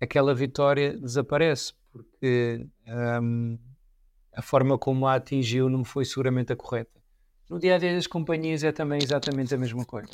[0.00, 2.66] aquela vitória desaparece, porque
[3.22, 3.58] um,
[4.32, 7.00] a forma como a atingiu não foi seguramente a correta.
[7.48, 10.12] No dia a dia das companhias é também exatamente a mesma coisa.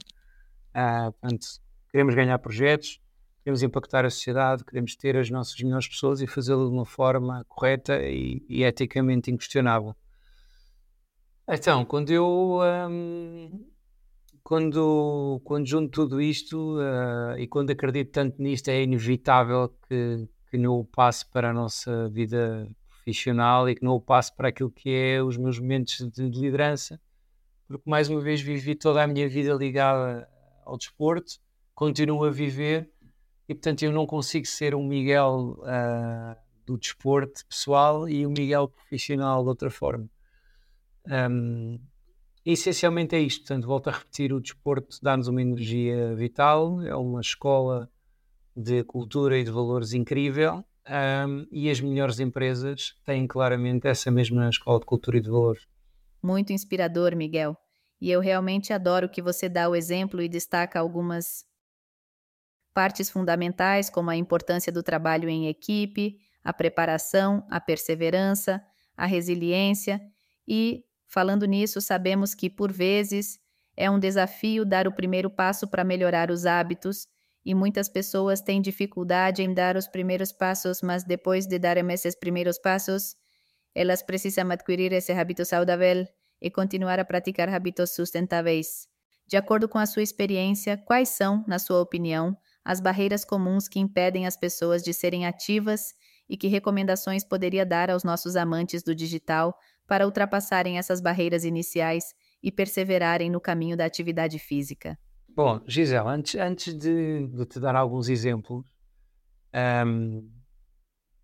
[0.75, 1.47] Ah, portanto,
[1.91, 3.01] queremos ganhar projetos,
[3.43, 7.45] queremos impactar a sociedade, queremos ter as nossas melhores pessoas e fazê-lo de uma forma
[7.49, 9.95] correta e, e, eticamente inquestionável.
[11.49, 13.73] Então, quando eu hum,
[14.43, 20.59] quando, quando junto tudo isto uh, e quando acredito tanto nisto, é inevitável que, que
[20.59, 25.23] não passe para a nossa vida profissional e que não passe para aquilo que é
[25.23, 27.01] os meus momentos de, de liderança,
[27.67, 30.29] porque mais uma vez vivi toda a minha vida ligada
[30.65, 31.41] ao desporto,
[31.75, 32.92] continuo a viver
[33.53, 36.35] e portanto eu não consigo ser um Miguel uh,
[36.67, 40.09] do desporto pessoal e um Miguel profissional de outra forma.
[41.07, 41.79] Um,
[42.47, 47.21] essencialmente é isto, portanto, volto a repetir: o desporto dá-nos uma energia vital, é uma
[47.21, 47.91] escola
[48.57, 50.65] de cultura e de valores incrível.
[50.89, 55.65] Um, e as melhores empresas têm claramente essa mesma escola de cultura e de valores.
[56.23, 57.57] Muito inspirador, Miguel.
[58.01, 61.45] E eu realmente adoro que você dá o exemplo e destaca algumas
[62.75, 68.63] Partes fundamentais, como a importância do trabalho em equipe, a preparação, a perseverança,
[68.97, 70.01] a resiliência
[70.47, 73.39] e, falando nisso, sabemos que, por vezes,
[73.77, 77.07] é um desafio dar o primeiro passo para melhorar os hábitos
[77.45, 82.15] e muitas pessoas têm dificuldade em dar os primeiros passos, mas depois de darem esses
[82.15, 83.17] primeiros passos,
[83.75, 86.07] elas precisam adquirir esse hábito saudável
[86.41, 88.87] e continuar a praticar hábitos sustentáveis.
[89.27, 93.81] De acordo com a sua experiência, quais são, na sua opinião, as barreiras comuns que
[93.81, 95.95] impedem as pessoas de serem ativas
[96.29, 102.15] e que recomendações poderia dar aos nossos amantes do digital para ultrapassarem essas barreiras iniciais
[102.43, 104.99] e perseverarem no caminho da atividade física?
[105.29, 108.65] Bom, Gisele, antes, antes de, de te dar alguns exemplos,
[109.87, 110.31] um,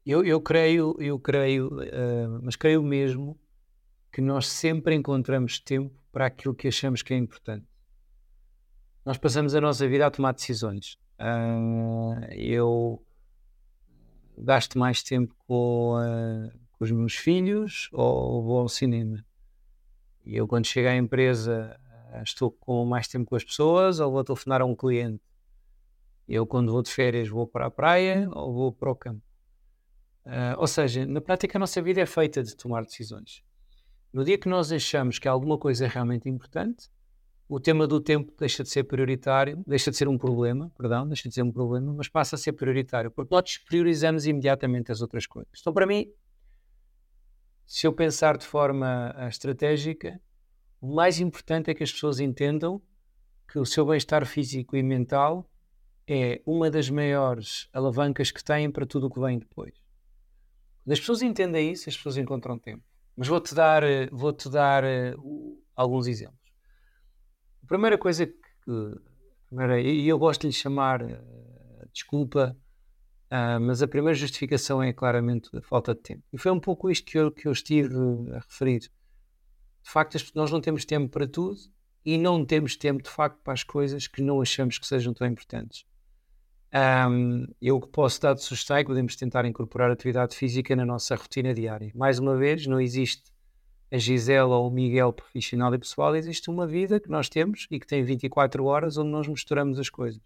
[0.04, 3.38] eu, eu creio, eu creio, uh, mas creio mesmo
[4.10, 7.66] que nós sempre encontramos tempo para aquilo que achamos que é importante.
[9.04, 10.98] Nós passamos a nossa vida a tomar decisões.
[11.18, 13.04] Uh, eu
[14.36, 19.24] gasto mais tempo com, uh, com, os meus filhos ou vou ao cinema.
[20.24, 21.76] E eu, quando chego à empresa,
[22.12, 25.22] uh, estou com mais tempo com as pessoas ou vou telefonar a um cliente.
[26.28, 29.22] Eu, quando vou de férias, vou para a praia ou vou para o campo.
[30.58, 33.42] ou seja, na prática, a nossa vida é feita de tomar decisões.
[34.12, 36.90] No dia que nós achamos que alguma coisa é realmente importante,
[37.48, 41.28] o tema do tempo deixa de ser prioritário, deixa de ser um problema, perdão, deixa
[41.28, 45.26] de ser um problema, mas passa a ser prioritário, porque nós priorizamos imediatamente as outras
[45.26, 45.50] coisas.
[45.58, 46.12] Então, para mim,
[47.64, 50.20] se eu pensar de forma uh, estratégica,
[50.78, 52.82] o mais importante é que as pessoas entendam
[53.50, 55.50] que o seu bem-estar físico e mental
[56.06, 59.72] é uma das maiores alavancas que têm para tudo o que vem depois.
[60.84, 62.84] Quando as pessoas entendem isso, as pessoas encontram tempo.
[63.16, 66.37] Mas vou-te dar, uh, vou-te dar uh, alguns exemplos
[67.68, 68.34] primeira coisa que.
[69.82, 72.56] E eu gosto de lhe chamar, uh, desculpa,
[73.28, 76.22] Uh, mas a primeira justificação é claramente a falta de tempo.
[76.32, 77.94] E foi um pouco isto que eu, que eu estive
[78.32, 78.80] a referir.
[78.80, 81.58] De facto, nós não temos tempo para tudo
[82.04, 85.26] e não temos tempo, de facto, para as coisas que não achamos que sejam tão
[85.26, 85.84] importantes.
[87.10, 90.86] Um, eu que posso dar de sugestão é que podemos tentar incorporar atividade física na
[90.86, 91.92] nossa rotina diária.
[91.94, 93.24] Mais uma vez, não existe
[93.90, 97.80] a Gisela ou o Miguel profissional e pessoal, existe uma vida que nós temos e
[97.80, 100.22] que tem 24 horas onde nós misturamos as coisas.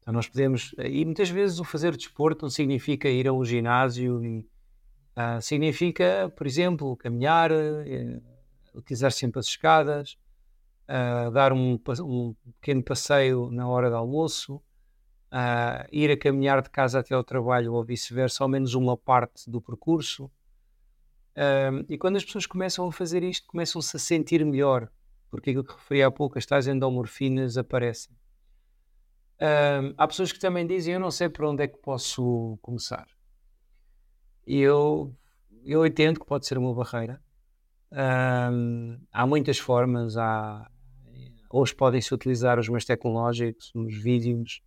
[0.00, 4.24] Então nós podemos, e muitas vezes o fazer desporto não significa ir a um ginásio,
[4.24, 8.22] e, uh, significa, por exemplo, caminhar, uh,
[8.74, 10.16] utilizar sempre as escadas,
[10.88, 14.62] uh, dar um, um pequeno passeio na hora do almoço,
[15.32, 19.50] uh, ir a caminhar de casa até ao trabalho ou vice-versa, ao menos uma parte
[19.50, 20.30] do percurso.
[21.88, 24.90] E quando as pessoas começam a fazer isto, começam-se a sentir melhor,
[25.30, 28.16] porque aquilo que referi há pouco, as tais endorfinas aparecem.
[29.96, 33.06] Há pessoas que também dizem: Eu não sei por onde é que posso começar.
[34.46, 35.14] E eu,
[35.64, 37.22] eu entendo que pode ser uma barreira.
[39.12, 40.16] Há muitas formas.
[40.16, 40.68] Há,
[41.50, 44.60] hoje podem-se utilizar os meios tecnológicos, os vídeos,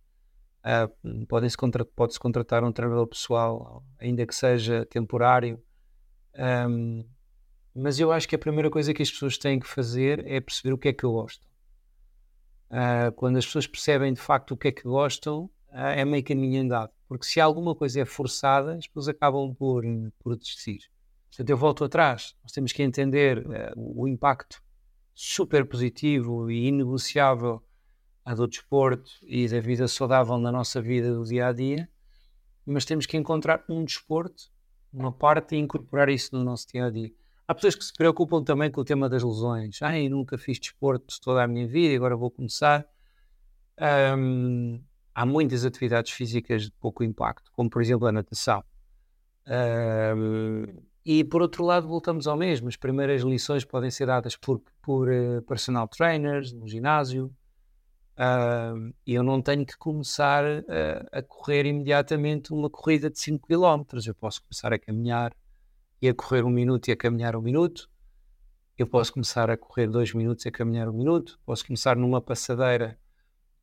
[0.64, 5.60] Uh, Pode-se contra, pode contratar um treinador pessoal, ainda que seja temporário.
[6.36, 7.04] Um,
[7.74, 10.72] mas eu acho que a primeira coisa que as pessoas têm que fazer é perceber
[10.72, 11.46] o que é que eu gosto.
[12.70, 16.24] Uh, quando as pessoas percebem de facto o que é que gostam, uh, é meio
[16.24, 16.90] caminho andado.
[17.08, 19.84] Porque se alguma coisa é forçada, as pessoas acabam por,
[20.18, 20.90] por desistir.
[21.30, 22.34] Portanto, eu volto atrás.
[22.42, 24.62] Nós temos que entender uh, o impacto
[25.14, 27.62] super positivo e inegociável
[28.36, 31.88] do desporto e da vida saudável na nossa vida do dia a dia,
[32.64, 34.51] mas temos que encontrar um desporto,
[34.92, 37.10] uma parte e incorporar isso no nosso dia a dia.
[37.46, 39.80] Há pessoas que se preocupam também com o tema das lesões.
[39.82, 42.86] Ai, nunca fiz desporto toda a minha vida e agora vou começar.
[44.16, 44.80] Um,
[45.14, 48.62] há muitas atividades físicas de pouco impacto, como por exemplo a natação.
[49.46, 50.64] Um,
[51.04, 52.68] e por outro lado, voltamos ao mesmo.
[52.68, 57.30] As primeiras lições podem ser dadas por, por uh, personal trainers no ginásio,
[58.12, 63.84] Uh, eu não tenho que começar a, a, correr imediatamente uma corrida de 5 km.
[64.06, 65.34] Eu posso começar a caminhar
[66.00, 67.90] e a correr um minuto e a caminhar um minuto.
[68.76, 71.40] Eu posso começar a correr dois minutos e a caminhar um minuto.
[71.44, 72.98] Posso começar numa passadeira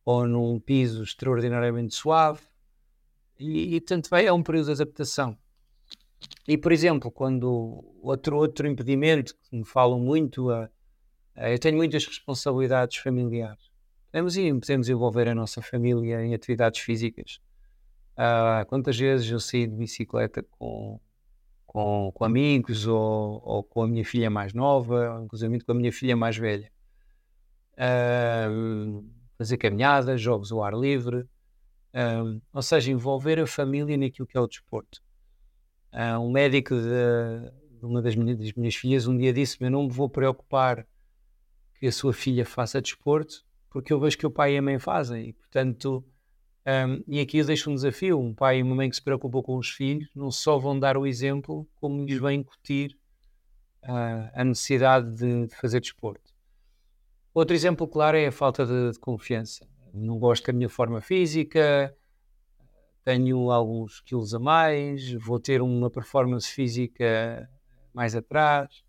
[0.04, 2.42] ou num piso extraordinariamente suave.
[3.40, 5.38] E, e portanto, é um período de adaptação.
[6.48, 10.70] E, por exemplo, quando outro, outro impedimento que me falam muito, uh, uh,
[11.36, 13.69] eu tenho muitas responsabilidades familiares
[14.12, 17.40] podemos, podemos envolver a nossa família em atividades físicas.
[18.20, 21.00] Uh, quantas vezes eu saí de bicicleta com,
[21.66, 25.92] com, com amigos ou, ou, com a minha filha mais nova, inclusive com a minha
[25.92, 26.70] filha mais velha.
[27.76, 34.38] Uh, fazer caminhadas, jogos ao ar livre, uh, ou seja, envolver a família naquilo que
[34.38, 35.02] é o desporto.
[36.22, 39.84] um médico de, de uma das minhas, das minhas, filhas um dia disse-me: Eu não
[39.84, 40.86] me vou preocupar
[41.80, 44.80] que a sua filha faça desporto, porque eu vejo que o pai e a mãe
[44.80, 46.04] fazem e, portanto,
[46.68, 49.42] um, e aqui eu deixo um desafio: um pai e uma mãe que se preocupam
[49.42, 52.98] com os filhos não só vão dar o exemplo, como lhes vão incutir
[53.84, 56.34] uh, a necessidade de, de, fazer desporto.
[57.34, 59.68] Outro exemplo claro é a falta de, de confiança.
[59.94, 61.96] Não gosto da minha forma física,
[63.04, 67.50] tenho alguns quilos a mais, vou ter uma performance física
[67.94, 68.84] mais atrás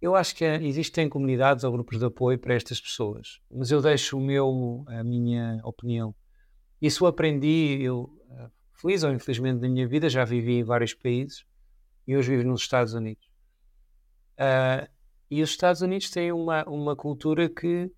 [0.00, 4.16] eu acho que existem comunidades ou grupos de apoio para estas pessoas, mas eu deixo
[4.16, 6.14] o meu, a minha opinião.
[6.80, 11.44] Isso aprendi, eu, eh, feliz ou infelizmente na minha vida, já vivi em vários países
[12.06, 13.26] e hoje vivo nos Estados Unidos.
[14.38, 14.88] Uh,
[15.28, 17.90] e os Estados Unidos têm uma, uma cultura que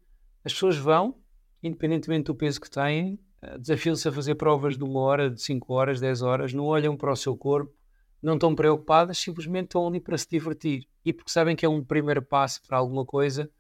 [0.43, 1.15] as pessoas vão,
[1.63, 5.75] independentemente do peso que têm, uh, desafiam-se a fazer provas de uma hora, de cinco
[5.75, 7.75] horas, dez horas, não olham para o seu corpo,
[8.23, 11.83] não estão preocupadas, simplesmente estão ali para se divertir e porque sabem que é um
[11.83, 13.51] primeiro passo para alguma coisa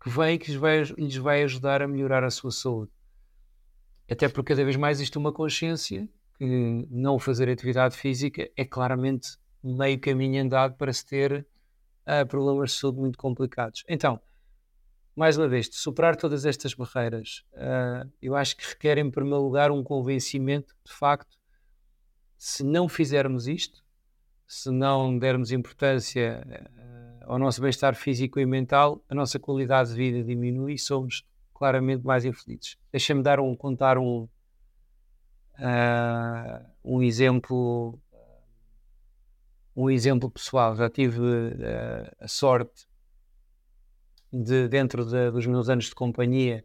[0.00, 2.92] que vem que lhes vai, lhes vai ajudar a melhorar a sua saúde.
[4.10, 9.36] Até porque cada vez mais existe uma consciência que não fazer atividade física é claramente
[9.62, 11.46] meio caminho andado para se ter
[12.06, 13.84] uh, problemas de saúde muito complicados.
[13.88, 14.20] Então,
[15.16, 19.70] mais uma vez, superar todas estas barreiras, uh, eu acho que requer, em primeiro lugar,
[19.70, 21.37] um convencimento de facto
[22.38, 23.84] se não fizermos isto,
[24.46, 29.96] se não dermos importância uh, ao nosso bem-estar físico e mental, a nossa qualidade de
[29.96, 32.78] vida diminui e somos claramente mais infelizes.
[32.92, 34.28] Deixa-me dar um, contar um,
[35.58, 37.98] uh, um exemplo
[39.74, 40.74] um exemplo pessoal.
[40.74, 42.88] Já tive uh, a sorte
[44.32, 46.64] de, dentro de, dos meus anos de companhia,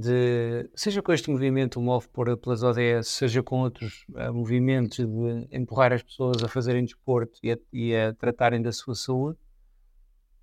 [0.00, 5.48] de, seja com este movimento Move por, pelas ODS, seja com outros uh, movimentos de
[5.52, 9.38] empurrar as pessoas a fazerem desporto e a, e a tratarem da sua saúde,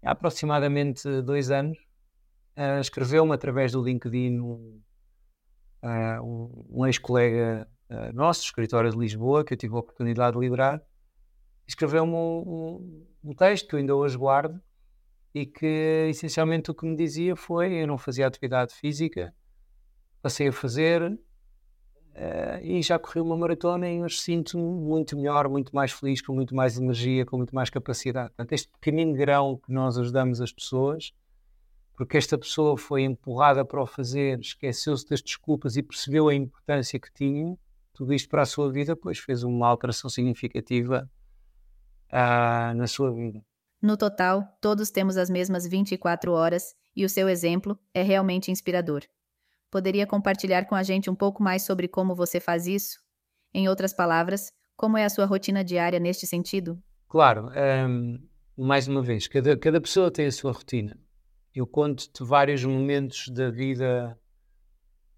[0.03, 1.77] há aproximadamente dois anos,
[2.55, 4.79] uh, escreveu-me através do LinkedIn um,
[5.83, 7.67] uh, um, ex-colega
[8.13, 10.81] nosso, escritório de Lisboa, que eu tive a oportunidade de liderar,
[11.65, 14.61] escreveu-me um, um, um texto que eu ainda hoje guardo
[15.33, 19.33] e que essencialmente o que me dizia foi eu não fazia atividade física
[20.21, 21.19] passei a fazer uh,
[22.61, 26.55] e já corri uma maratona e hoje sinto-me muito melhor, muito mais feliz, com muito
[26.55, 28.29] mais energia, com muito mais capacidade.
[28.29, 31.13] Portanto, este pequenino grão que nós ajudamos as pessoas,
[31.95, 36.99] porque esta pessoa foi empurrada para o fazer, esqueceu-se das desculpas e percebeu a importância
[36.99, 37.57] que tinha,
[37.93, 41.09] tudo isto para a sua vida, pois fez uma alteração significativa
[42.11, 43.43] uh, na sua vida.
[43.81, 49.03] No total, todos temos as mesmas 24 horas e o seu exemplo é realmente inspirador.
[49.69, 52.99] Poderia compartilhar com a gente um pouco mais sobre como você faz isso?
[53.53, 56.81] Em outras palavras, como é a sua rotina diária neste sentido?
[57.09, 57.49] Claro,
[57.87, 58.19] um,
[58.57, 60.97] mais uma vez, cada, cada pessoa tem a sua rotina.
[61.53, 64.17] Eu conto-te vários momentos da vida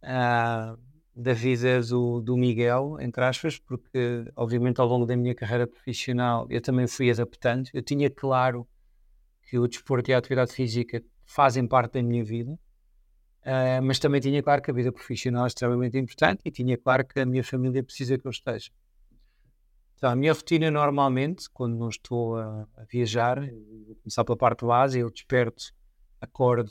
[0.04, 0.80] uh,
[1.16, 6.48] da vida do, do Miguel, entre aspas, porque obviamente ao longo da minha carreira profissional
[6.50, 7.70] eu também fui adaptando.
[7.74, 8.68] Eu tinha claro
[9.44, 12.58] que o desporto e a atividade física fazem parte da minha vida
[13.42, 17.06] Uh, mas também tinha claro que a vida profissional é extremamente importante e tinha claro
[17.06, 18.70] que a minha família precisa que eu esteja.
[19.96, 24.66] Então, a minha rotina normalmente, quando não estou a, a viajar, vou começar pela parte
[24.66, 25.74] base, eu desperto,
[26.20, 26.70] acordo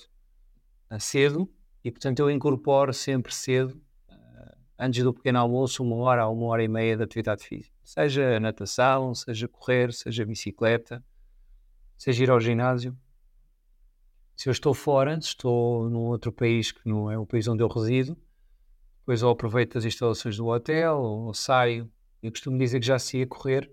[0.91, 1.51] uh, cedo
[1.83, 6.47] e, portanto, eu incorporo sempre cedo, uh, antes do pequeno almoço, uma hora a uma
[6.47, 7.75] hora e meia de atividade física.
[7.83, 11.03] Seja natação, seja correr, seja bicicleta,
[11.97, 12.97] seja ir ao ginásio
[14.39, 17.61] se eu estou fora, se estou num outro país que não é o país onde
[17.61, 18.17] eu resido,
[19.01, 21.91] depois ou aproveito as instalações do hotel, ou saio.
[22.23, 23.69] Eu costumo dizer que já se ia correr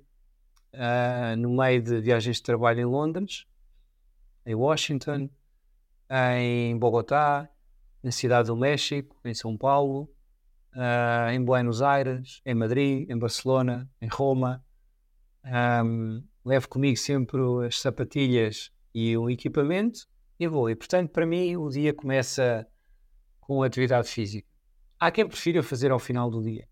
[0.74, 3.46] uh, no meio de viagens de trabalho em Londres,
[4.44, 5.30] em Washington,
[6.10, 7.48] em Bogotá,
[8.02, 10.10] na Cidade do México, em São Paulo,
[10.74, 14.66] uh, em Buenos Aires, em Madrid, em Barcelona, em Roma.
[15.46, 20.08] Um, levo comigo sempre as sapatilhas e o equipamento
[20.40, 20.70] e vou.
[20.70, 22.68] E portanto, para mim, o dia começa
[23.40, 24.48] com atividade física.
[25.00, 26.68] Há quem prefira fazer ao final do dia.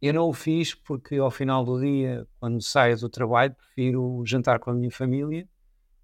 [0.00, 4.60] Eu não o fiz porque ao final do dia, quando saio do trabalho, prefiro jantar
[4.60, 5.48] com a minha família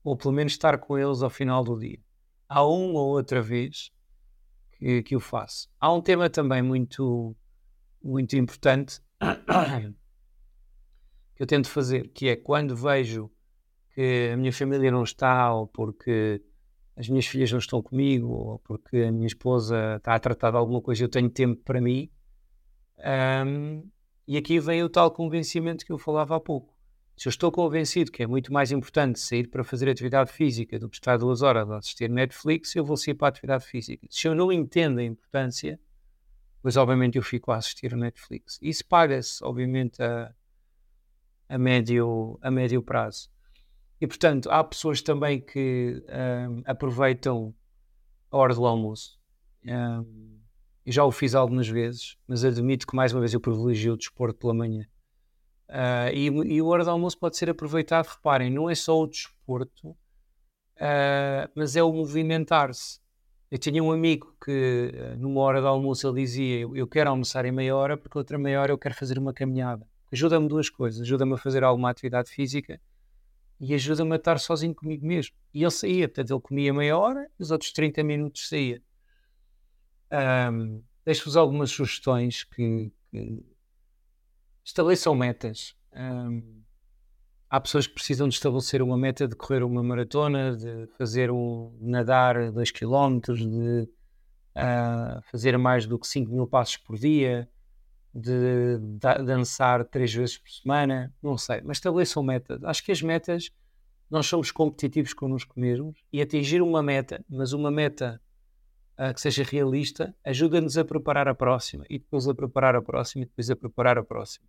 [0.02, 1.98] ou pelo menos estar com eles ao final do dia.
[2.48, 3.90] Há uma ou outra vez
[4.72, 5.68] que, que o faço.
[5.80, 7.34] Há um tema também muito,
[8.02, 9.00] muito importante
[11.34, 13.30] que eu tento fazer, que é quando vejo
[13.94, 16.42] que a minha família não está ou porque
[16.96, 20.56] as minhas filhas não estão comigo, ou porque a minha esposa está a tratar de
[20.56, 22.10] alguma coisa, eu tenho tempo para mim.
[23.46, 23.88] Um,
[24.26, 26.74] e aqui vem o tal convencimento que eu falava há pouco.
[27.16, 30.88] Se eu estou convencido que é muito mais importante sair para fazer atividade física do
[30.88, 34.06] que estar duas horas a assistir Netflix, eu vou sair para a atividade física.
[34.10, 35.78] Se eu não entendo a importância,
[36.60, 38.58] pois obviamente eu fico a assistir Netflix.
[38.60, 40.34] Isso paga-se, obviamente, a,
[41.48, 43.30] a, médio, a médio prazo.
[44.00, 46.02] E, portanto, há pessoas também que
[46.48, 47.54] um, aproveitam
[48.30, 49.18] a hora do almoço.
[49.64, 50.38] Um,
[50.84, 53.96] eu já o fiz algumas vezes, mas admito que mais uma vez eu privilegio o
[53.96, 54.86] desporto pela manhã.
[55.68, 59.06] Uh, e, e a hora do almoço pode ser aproveitado, reparem, não é só o
[59.06, 63.00] desporto, uh, mas é o movimentar-se.
[63.50, 67.44] Eu tinha um amigo que uh, numa hora do almoço ele dizia eu quero almoçar
[67.46, 69.86] em meia hora porque outra meia hora eu quero fazer uma caminhada.
[70.12, 72.78] Ajuda-me duas coisas, ajuda-me a fazer alguma atividade física
[73.64, 75.34] e ajuda-me a estar sozinho comigo mesmo.
[75.52, 78.82] E ele saía, portanto, ele comia meia hora, os outros 30 minutos saía.
[80.12, 83.44] Um, Deixo-vos algumas sugestões que, que
[84.64, 85.76] estabeleçam metas.
[85.92, 86.62] Um,
[87.50, 91.76] há pessoas que precisam de estabelecer uma meta de correr uma maratona, de fazer um
[91.80, 93.88] nadar 2 km, de
[94.56, 97.48] uh, fazer mais do que 5 mil passos por dia,
[98.14, 98.78] de,
[99.26, 102.62] dançar três vezes por semana, não sei, mas estabeleçam metas.
[102.62, 103.50] Acho que as metas,
[104.10, 108.20] nós somos competitivos connosco mesmos e atingir uma meta, mas uma meta
[108.98, 113.24] uh, que seja realista, ajuda-nos a preparar a próxima e depois a preparar a próxima
[113.24, 114.46] e depois a preparar a próxima.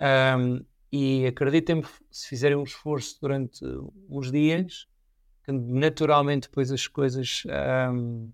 [0.00, 3.64] Um, e acreditem-me, se fizerem um esforço durante
[4.08, 4.86] uns dias,
[5.44, 7.42] que naturalmente depois as coisas
[7.92, 8.32] um,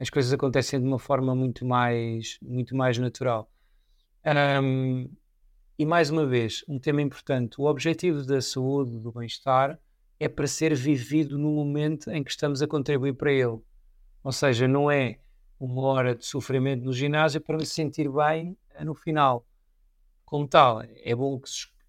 [0.00, 3.52] as coisas acontecem de uma forma muito mais, muito mais natural.
[4.62, 5.10] Um,
[5.80, 9.80] e mais uma vez, um tema importante: o objetivo da saúde, do bem-estar,
[10.18, 13.58] é para ser vivido no momento em que estamos a contribuir para ele.
[14.22, 15.20] Ou seja, não é
[15.58, 19.46] uma hora de sofrimento no ginásio para me sentir bem eh, no final.
[20.22, 21.40] Como tal, é bom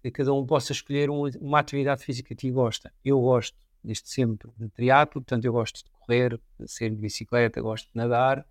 [0.02, 2.90] que cada um possa escolher uma, atividade física que gosta.
[3.04, 7.60] Eu gosto, desde sempre, de triatlo, portanto, eu gosto de correr, de ser de bicicleta,
[7.60, 8.46] gosto de nadar,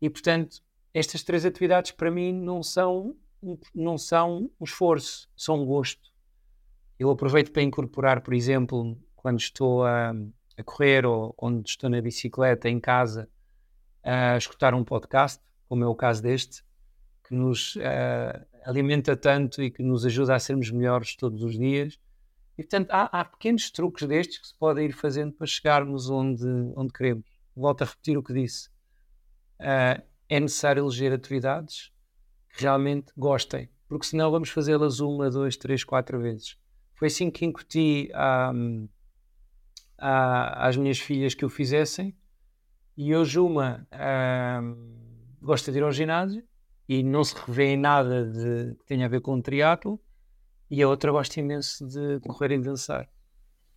[0.00, 0.62] e portanto,
[0.94, 3.16] estas três atividades para mim não são,
[3.74, 6.10] não são um esforço, são um gosto.
[6.98, 10.12] Eu aproveito para incorporar, por exemplo, quando estou a,
[10.56, 13.28] a correr ou quando estou na bicicleta em casa,
[14.02, 16.62] a escutar um podcast, como é o caso deste,
[17.24, 21.98] que nos uh, alimenta tanto e que nos ajuda a sermos melhores todos os dias.
[22.58, 26.44] E, portanto, há, há, pequenos truques destes que se podem ir fazendo para chegarmos onde,
[26.76, 27.24] onde queremos.
[27.56, 28.68] Volto a repetir o que disse.
[29.60, 31.92] Uh, é necessário eleger atividades
[32.52, 36.56] que realmente gostem, porque senão vamos fazê-las uma, duas, três, quatro vezes.
[36.94, 38.10] Foi assim que incuti
[38.54, 38.88] um,
[39.98, 42.16] a, às minhas filhas que o fizessem,
[42.96, 43.86] e hoje uma
[44.62, 46.44] um, gosta de ir ao ginásio
[46.88, 50.00] e não se revê em nada de, que tenha a ver com o triatlo,
[50.70, 53.08] e a outra gosta imenso de correr e dançar.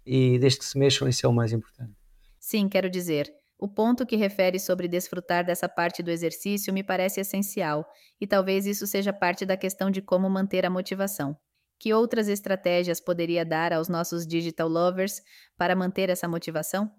[0.06, 1.94] E desde que se mexam, isso é o mais importante.
[2.40, 7.22] Sim, quero dizer, o ponto que refere sobre desfrutar dessa parte do exercício me parece
[7.22, 7.88] essencial,
[8.20, 11.34] e talvez isso seja parte da questão de como manter a motivação.
[11.80, 15.22] Que outras estratégias poderia dar aos nossos digital lovers
[15.58, 16.92] para manter essa motivação?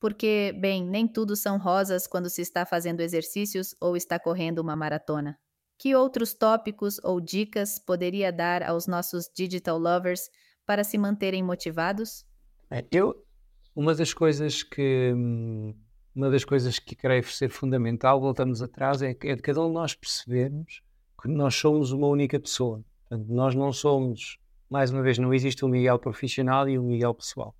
[0.00, 4.74] Porque, bem, nem tudo são rosas quando se está fazendo exercícios ou está correndo uma
[4.74, 5.38] maratona.
[5.78, 10.28] Que outros tópicos ou dicas poderia dar aos nossos digital lovers
[10.66, 12.24] para se manterem motivados?
[12.68, 13.24] É, eu,
[13.72, 15.72] uma das coisas que hum,
[16.18, 19.74] uma das coisas que creio ser fundamental, voltamos atrás, é, é de cada um de
[19.74, 20.82] nós percebermos
[21.22, 22.82] que nós somos uma única pessoa.
[23.08, 24.36] Portanto, nós não somos,
[24.68, 27.54] mais uma vez, não existe o Miguel profissional e o Miguel pessoal.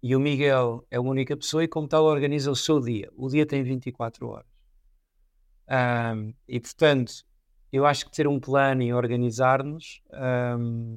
[0.00, 3.10] E o Miguel é uma única pessoa e, como tal, organiza o seu dia.
[3.16, 4.46] O dia tem 24 horas.
[5.68, 7.12] Um, e, portanto,
[7.72, 10.00] eu acho que ter um plano e organizar-nos
[10.56, 10.96] um,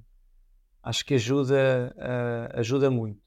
[0.83, 3.19] acho que ajuda, uh, ajuda muito.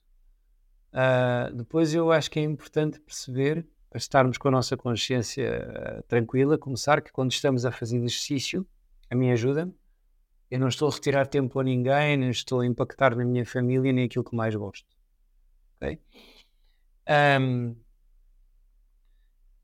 [0.92, 6.02] Uh, depois eu acho que é importante perceber, para estarmos com a nossa consciência uh,
[6.04, 8.66] tranquila, começar que quando estamos a fazer exercício,
[9.10, 9.74] a mim ajuda-me.
[10.50, 13.92] Eu não estou a retirar tempo a ninguém, nem estou a impactar na minha família,
[13.92, 14.86] nem aquilo que mais gosto.
[15.76, 16.00] Okay?
[17.40, 17.76] Um,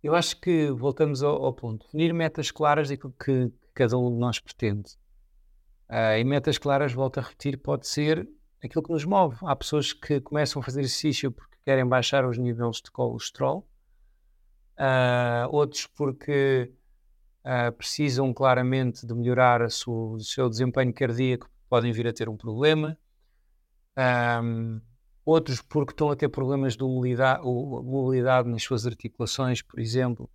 [0.03, 1.85] eu acho que voltamos ao, ao, ponto.
[1.87, 4.91] Definir metas claras daquilo que cada um de nós pretende.
[5.89, 8.29] Uh, e metas claras, volto a repetir, pode ser
[8.63, 9.37] aquilo que nos move.
[9.43, 13.67] Há pessoas que começam a fazer exercício porque querem baixar os níveis de colesterol,
[14.79, 16.73] uh, outros porque
[17.45, 22.37] uh, precisam claramente de melhorar sua, o seu desempenho cardíaco, podem vir a ter um
[22.37, 22.97] problema.
[24.43, 24.81] Um,
[25.25, 30.31] outros porque estão a ter problemas de mobilidade, mobilidade nas suas articulações, por exemplo,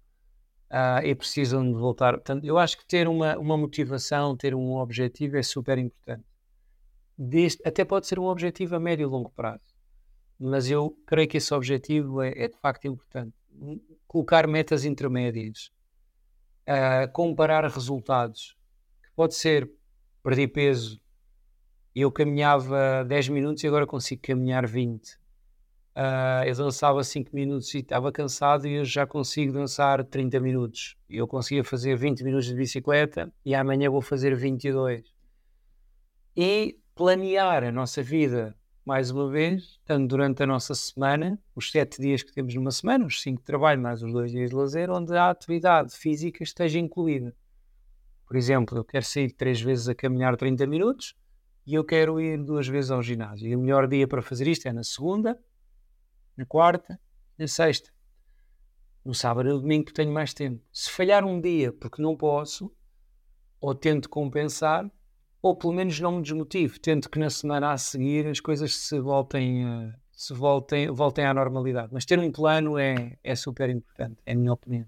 [0.72, 2.14] uh, e precisam de voltar.
[2.14, 6.26] Portanto, eu acho que ter uma, uma motivação, ter um objetivo é super importante
[7.18, 9.74] deste, até pode ser um objetivo a médio e longo prazo,
[10.40, 13.34] mas eu creio que esse objetivo é, é de facto importante.
[14.08, 15.72] Colocar metas intermédias,
[16.68, 18.56] uh, comparar resultados,
[19.02, 19.70] que pode ser
[20.22, 21.02] perder peso,
[21.96, 25.14] eu caminhava 10 minutos e agora consigo caminhar 20.
[25.14, 25.18] Uh,
[25.96, 30.96] ah, eu dançava 5 minutos e estava cansado e eu já consigo dançar 30 minutos.
[31.10, 35.12] Eu conseguia fazer 20 minutos de bicicleta e amanhã vou fazer 22.
[36.36, 42.02] E planear a nossa vida, mais uma vez, tanto durante a nossa semana, os sete
[42.02, 44.90] dias que temos numa semana, os cinco de trabalho, mais os dois dias de lazer,
[44.90, 47.36] onde a atividade física esteja incluída.
[48.26, 51.16] Por exemplo, eu quero sair três vezes a caminhar 30 minutos
[51.68, 53.48] e eu quero ir duas vezes ao ginásio.
[53.48, 55.40] E o melhor dia para fazer isto é na segunda,
[56.36, 57.00] na quarta
[57.38, 57.92] na sexta.
[59.06, 60.64] No sábado e no domingo tenho mais tempo.
[60.74, 62.76] Se falhar um dia porque não posso,
[63.62, 64.92] ou tento compensar,
[65.42, 66.80] ou pelo menos não me desmotive.
[66.80, 71.34] Tento que na semana a seguir as coisas se voltem, uh, se voltem, voltem à
[71.34, 71.90] normalidade.
[71.92, 74.86] Mas ter um plano é, é super importante, é a minha opinião.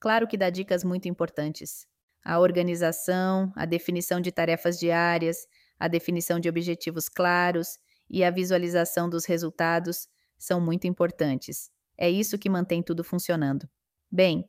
[0.00, 1.86] Claro que dá dicas muito importantes.
[2.24, 5.46] A organização, a definição de tarefas diárias,
[5.78, 7.78] a definição de objetivos claros
[8.08, 11.70] e a visualização dos resultados são muito importantes.
[11.96, 13.68] É isso que mantém tudo funcionando.
[14.10, 14.48] Bem,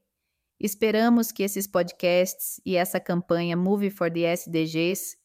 [0.59, 5.17] esperamos que esses podcasts e essa campanha Move for the SDGs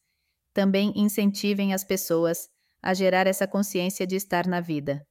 [0.57, 2.49] também incentivem as pessoas
[2.81, 5.05] a gerar essa consciência de estar na vida.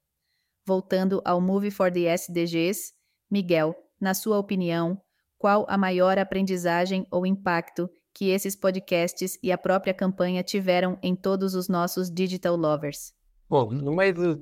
[0.67, 2.93] Voltando ao Move for the SDGs,
[3.31, 5.01] Miguel, na sua opinião,
[5.39, 11.15] qual a maior aprendizagem ou impacto que esses podcasts e a própria campanha tiveram em
[11.15, 13.13] todos os nossos digital lovers?
[13.49, 14.41] Bom, no meio de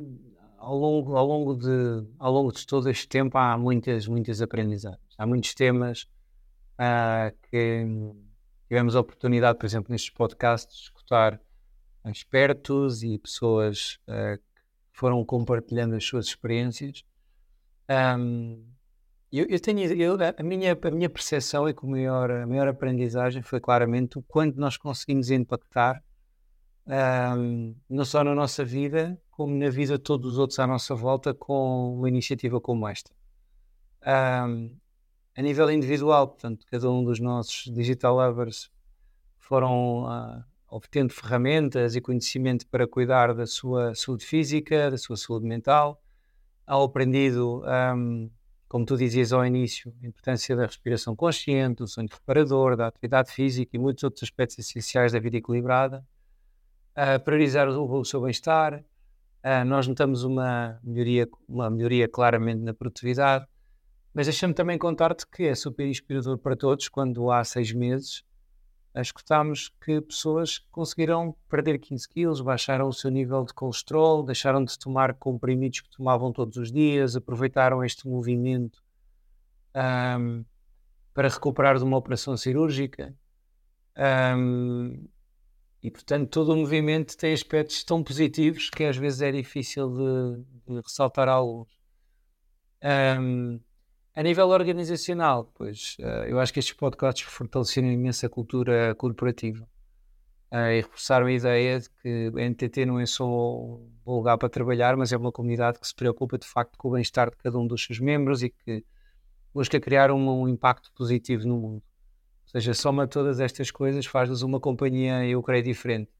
[0.56, 5.02] ao longo, ao, longo de, ao longo de todo este tempo há muitas, muitas aprendizagens.
[5.18, 6.06] Há muitos temas
[6.80, 7.84] uh, que
[8.68, 11.40] tivemos a oportunidade, por exemplo, nestes podcasts, de escutar
[12.06, 17.04] expertos e pessoas uh, que foram compartilhando as suas experiências.
[18.18, 18.64] Um,
[19.32, 22.68] eu, eu, tenho, eu, a, minha, a minha percepção é que o maior, a maior
[22.68, 26.02] aprendizagem foi claramente o quanto nós conseguimos impactar
[26.86, 30.94] um, não só na nossa vida, como na vida de todos os outros à nossa
[30.94, 33.10] volta com uma iniciativa como esta.
[34.06, 34.76] Um,
[35.36, 38.70] a nível individual, portanto, cada um dos nossos digital lovers
[39.38, 40.44] foram uh,
[40.74, 46.02] obtendo ferramentas e conhecimento para cuidar da sua saúde física, da sua saúde mental,
[46.66, 47.62] ao aprendido,
[47.96, 48.28] um,
[48.68, 53.30] como tu dizias ao início, a importância da respiração consciente, do sonho reparador, da atividade
[53.30, 56.04] física e muitos outros aspectos essenciais da vida equilibrada.
[56.96, 58.82] Uh, priorizar o, o seu bem-estar.
[59.44, 63.46] Uh, nós notamos uma melhoria, uma melhoria claramente na produtividade,
[64.12, 68.24] mas deixa-me também contar-te que é super inspirador para todos quando há seis meses
[69.02, 74.78] escutámos que pessoas conseguiram perder 15 quilos, baixaram o seu nível de colesterol, deixaram de
[74.78, 78.82] tomar comprimidos que tomavam todos os dias, aproveitaram este movimento
[79.74, 80.44] um,
[81.12, 83.14] para recuperar de uma operação cirúrgica.
[83.96, 85.08] Um,
[85.82, 90.72] e, portanto, todo o movimento tem aspectos tão positivos que às vezes é difícil de,
[90.72, 91.68] de ressaltar alguns.
[93.20, 93.60] Um,
[94.14, 99.66] a nível organizacional, pois, uh, eu acho que estes podcasts fortaleceram imenso a cultura corporativa
[100.52, 104.48] uh, e reforçaram a ideia de que a NTT não é só um lugar para
[104.48, 107.58] trabalhar, mas é uma comunidade que se preocupa de facto com o bem-estar de cada
[107.58, 108.84] um dos seus membros e que
[109.52, 111.82] busca criar um, um impacto positivo no mundo
[112.54, 116.10] seja, soma todas estas coisas, faz-nos uma companhia, eu creio, diferente.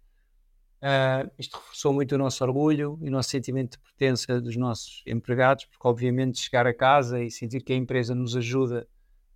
[0.84, 5.02] Uh, isto reforçou muito o nosso orgulho e o nosso sentimento de pertença dos nossos
[5.06, 8.86] empregados, porque obviamente chegar a casa e sentir que a empresa nos ajuda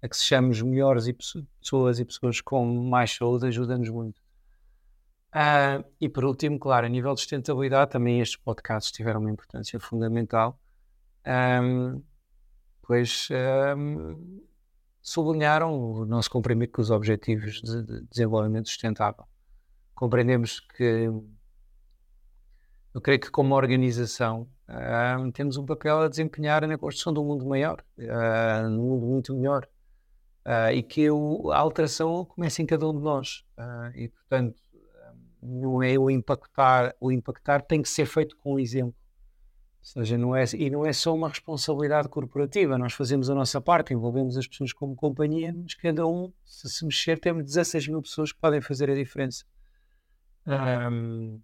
[0.02, 4.18] a que sejamos melhores e pessoas e pessoas com mais saúde ajuda-nos muito.
[5.28, 9.80] Uh, e por último, claro, a nível de sustentabilidade, também estes podcasts tiveram uma importância
[9.80, 10.60] fundamental,
[11.62, 12.02] um,
[12.82, 13.26] pois
[13.74, 14.42] um,
[15.00, 19.24] sublinharam o nosso compromisso com os Objetivos de Desenvolvimento Sustentável.
[19.94, 21.10] Compreendemos que,
[22.94, 27.24] eu creio que como organização, uh, temos um papel a desempenhar na construção de um
[27.24, 29.68] mundo maior, uh, um mundo muito melhor,
[30.46, 33.44] uh, e que a alteração começa em cada um de nós.
[33.94, 34.56] e, portanto,
[35.42, 38.94] não é o impactar, o impactar tem que ser feito com o exemplo.
[39.80, 43.60] Ou seja, não é, e não é só uma responsabilidade corporativa, nós fazemos a nossa
[43.60, 48.02] parte, envolvemos as pessoas como companhia, mas cada um, se se mexer, temos 16 mil
[48.02, 49.44] pessoas que podem fazer a diferença.
[50.46, 51.40] Um,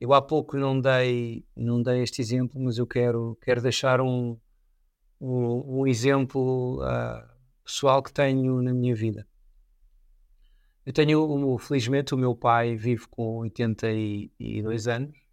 [0.00, 4.38] eu há pouco não dei, não dei este exemplo, mas eu quero, quero deixar um,
[5.20, 7.26] um, um exemplo uh,
[7.64, 9.26] pessoal que tenho na minha vida.
[10.84, 15.26] Eu tenho, felizmente, o meu pai vive com 82 anos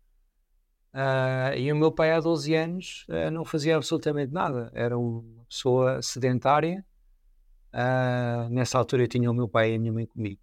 [0.94, 4.72] Uh, e o meu pai, há 12 anos, uh, não fazia absolutamente nada.
[4.76, 6.86] Era uma pessoa sedentária.
[7.74, 10.40] Uh, nessa altura, eu tinha o meu pai e a minha mãe comigo.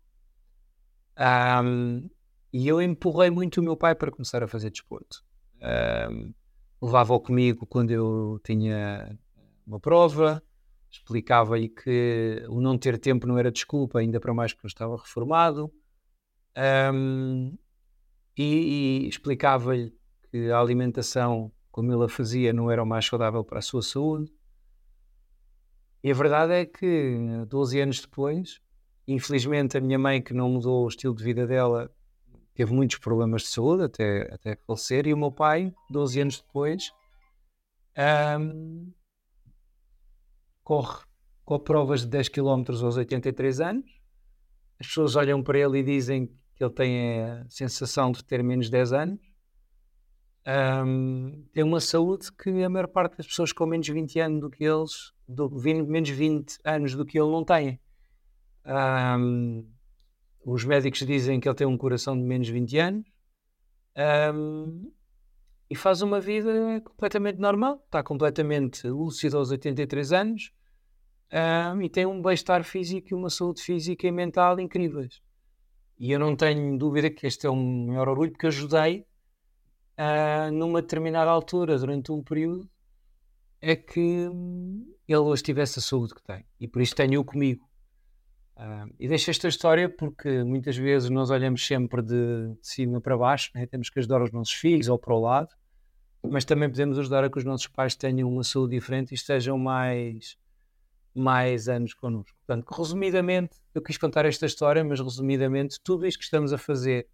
[1.17, 2.11] Um,
[2.53, 5.23] e eu empurrei muito o meu pai para começar a fazer desporto.
[6.11, 6.33] Um,
[6.83, 9.15] Levava-o comigo quando eu tinha
[9.67, 10.43] uma prova,
[10.91, 14.97] explicava-lhe que o não ter tempo não era desculpa, ainda para mais que eu estava
[14.97, 15.71] reformado.
[16.95, 17.55] Um,
[18.37, 19.95] e, e explicava-lhe
[20.31, 23.83] que a alimentação, como ele a fazia, não era o mais saudável para a sua
[23.83, 24.33] saúde.
[26.03, 28.59] E a verdade é que, 12 anos depois,
[29.07, 31.95] infelizmente a minha mãe, que não mudou o estilo de vida dela,
[32.61, 36.93] teve muitos problemas de saúde até, até falecer, e o meu pai, 12 anos depois,
[38.39, 38.93] um,
[40.63, 41.05] corre
[41.45, 43.91] com provas de 10 km aos 83 anos.
[44.79, 48.69] As pessoas olham para ele e dizem que ele tem a sensação de ter menos
[48.69, 49.31] 10 anos
[50.47, 54.51] um, tem uma saúde que a maior parte das pessoas com menos 20 anos do
[54.51, 57.81] que eles, do, 20, menos 20 anos do que ele, não têm.
[58.67, 59.67] Um,
[60.45, 63.07] os médicos dizem que ele tem um coração de menos 20 anos
[64.35, 64.93] um,
[65.69, 70.53] e faz uma vida completamente normal, está completamente lúcido aos 83 anos
[71.81, 75.21] e tem um bem-estar físico e uma saúde física e mental incríveis.
[75.99, 79.07] E eu não tenho dúvida que este é o maior orgulho, porque ajudei
[79.99, 82.69] uh, numa determinada altura, durante um período,
[83.61, 84.01] é que
[85.07, 86.45] ele hoje tivesse a saúde que tem.
[86.59, 87.70] E por isso tenho-o comigo.
[88.61, 93.17] Uh, e deixo esta história porque muitas vezes nós olhamos sempre de, de cima para
[93.17, 93.65] baixo, né?
[93.65, 95.49] temos que ajudar os nossos filhos ou para o lado,
[96.23, 99.57] mas também podemos ajudar a que os nossos pais tenham uma saúde diferente e estejam
[99.57, 100.37] mais,
[101.15, 102.37] mais anos connosco.
[102.47, 107.09] Portanto, resumidamente, eu quis contar esta história, mas resumidamente, tudo isto que estamos a fazer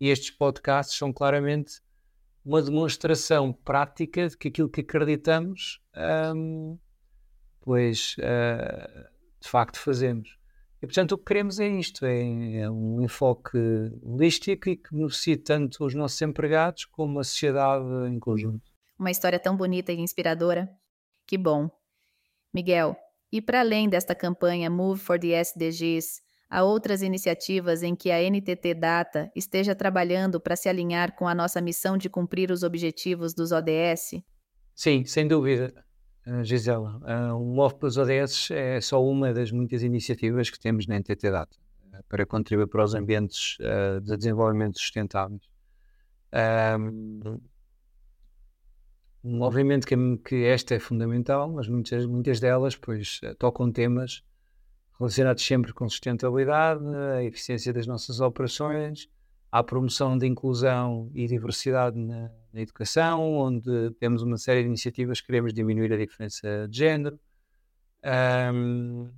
[0.00, 1.80] e estes podcasts são claramente
[2.44, 5.80] uma demonstração prática de que aquilo que acreditamos,
[6.32, 6.78] um,
[7.60, 9.08] pois uh,
[9.40, 10.38] de facto fazemos.
[10.86, 13.58] E portanto o que queremos é isto, é, é, um enfoque
[14.04, 18.62] holístico e que beneficie tanto os nossos empregados como a sociedade em conjunto.
[18.96, 20.70] Uma história tão bonita e inspiradora.
[21.26, 21.68] Que bom.
[22.54, 22.96] Miguel,
[23.32, 28.22] e para além desta campanha Move for the SDGs, há outras iniciativas em que a
[28.22, 33.34] NTT Data esteja trabalhando para se alinhar com a nossa missão de cumprir os objetivos
[33.34, 34.22] dos ODS?
[34.72, 35.74] Sim, sem dúvida,
[36.42, 37.00] Gisela.
[37.02, 41.30] Uh, o Move pelos ODS é só uma das muitas iniciativas que temos na NTT
[41.30, 41.56] Data
[41.92, 43.56] uh, para contribuir para os ambientes
[44.02, 45.42] de desenvolvimento sustentáveis.
[46.78, 47.40] Um,
[49.40, 54.22] obviamente que, esta é fundamental, mas muitas, muitas delas pois, tocam temas
[54.98, 56.84] relacionados sempre com sustentabilidade,
[57.16, 59.08] a eficiência das nossas operações,
[59.52, 65.20] à promoção de inclusão e diversidade na, na, educação, onde temos uma série de iniciativas
[65.20, 67.20] que queremos diminuir a diferença de género.
[68.54, 69.10] Um,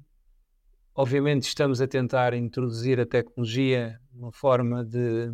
[0.94, 5.28] obviamente estamos a tentar introduzir a tecnologia uma forma de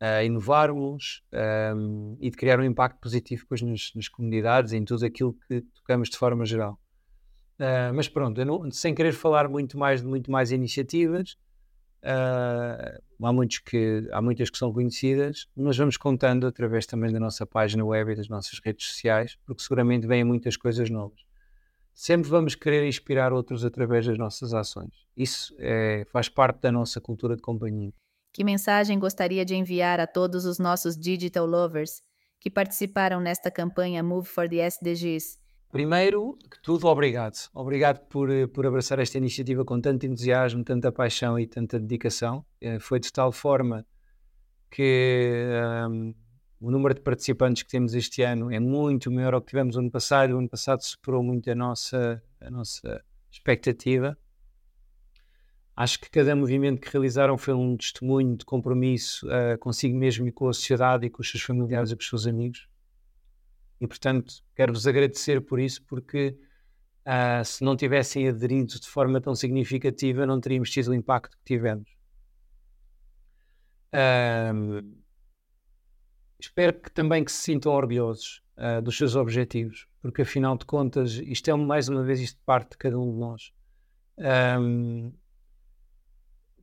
[0.00, 1.22] uh, inovarmos
[1.74, 5.62] um, e de criar um impacto positivo depois nas, nas comunidades, em tudo aquilo que
[5.74, 6.78] tocamos de forma geral.
[7.58, 11.36] Uh, mas pronto, não, sem querer falar muito mais de muito mais iniciativas,
[12.06, 17.18] uh, há, muitos que, há muitas que são conhecidas, mas vamos contando através também da
[17.18, 21.20] nossa página web e das nossas redes sociais, porque seguramente vêm muitas coisas novas.
[21.92, 24.92] Sempre vamos querer inspirar outros através das nossas ações.
[25.16, 27.92] Isso é, faz parte da nossa cultura de companhia.
[28.32, 32.02] Que mensagem gostaria de enviar a todos os nossos digital lovers
[32.38, 35.38] que participaram nesta campanha Move for the SDGs?
[35.70, 37.36] Primeiro que tudo, obrigado.
[37.52, 42.44] Obrigado por, eh, por abraçar esta iniciativa com tanto entusiasmo, tanta paixão e tanta dedicação.
[42.60, 43.84] Eh, foi de tal forma
[44.70, 45.48] que
[45.88, 46.14] um,
[46.60, 49.82] o número de participantes que temos este ano é muito maior ao que tivemos no
[49.82, 50.34] ano passado.
[50.34, 54.16] O ano passado superou muito a nossa, a nossa expectativa.
[55.76, 60.32] Acho que cada movimento que realizaram foi um testemunho de compromisso uh, consigo mesmo e
[60.32, 62.66] com a sociedade e com os seus familiares e com os seus amigos.
[63.80, 66.38] E, portanto, quero-vos agradecer por isso, porque
[67.06, 71.44] uh, se não tivessem aderido de forma tão significativa, não teríamos tido o impacto que
[71.44, 71.96] tivemos.
[76.38, 81.14] Espero que também que se sintam orgulhosos uh, dos seus objetivos, porque afinal de contas,
[81.14, 83.52] isto é mais uma vez isto parte de cada um de nós.
[84.60, 85.12] Um,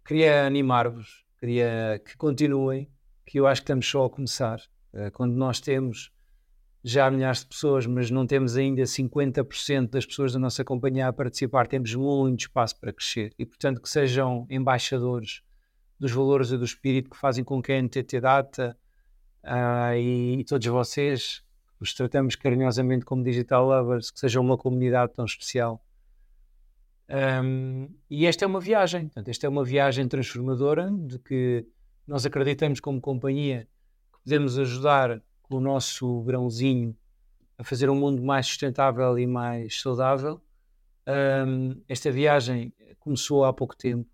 [0.06, 2.90] queria animar-vos, queria que continuem,
[3.26, 4.60] que eu acho que estamos só a começar.
[4.94, 6.12] Uh, quando nós temos
[6.84, 11.14] já milhares de pessoas, mas não temos ainda 50% das pessoas da nossa companhia a
[11.14, 15.42] participar, temos muito espaço para crescer e, portanto, que sejam embaixadores
[15.98, 18.78] dos valores e do espírito que fazem com que a NTT Data
[19.46, 21.42] uh, e, e, todos vocês
[21.80, 25.86] os tratamos carinhosamente como Digital Lovers, que sejam uma comunidade tão especial.
[27.10, 31.66] Um, e esta é uma viagem, portanto, esta é uma viagem transformadora de que
[32.06, 33.68] nós acreditamos como companhia
[34.12, 36.96] que podemos ajudar com o nosso grãozinho
[37.58, 40.42] a fazer um mundo mais sustentável e mais saudável.
[41.08, 44.10] Um, esta viagem começou há pouco tempo.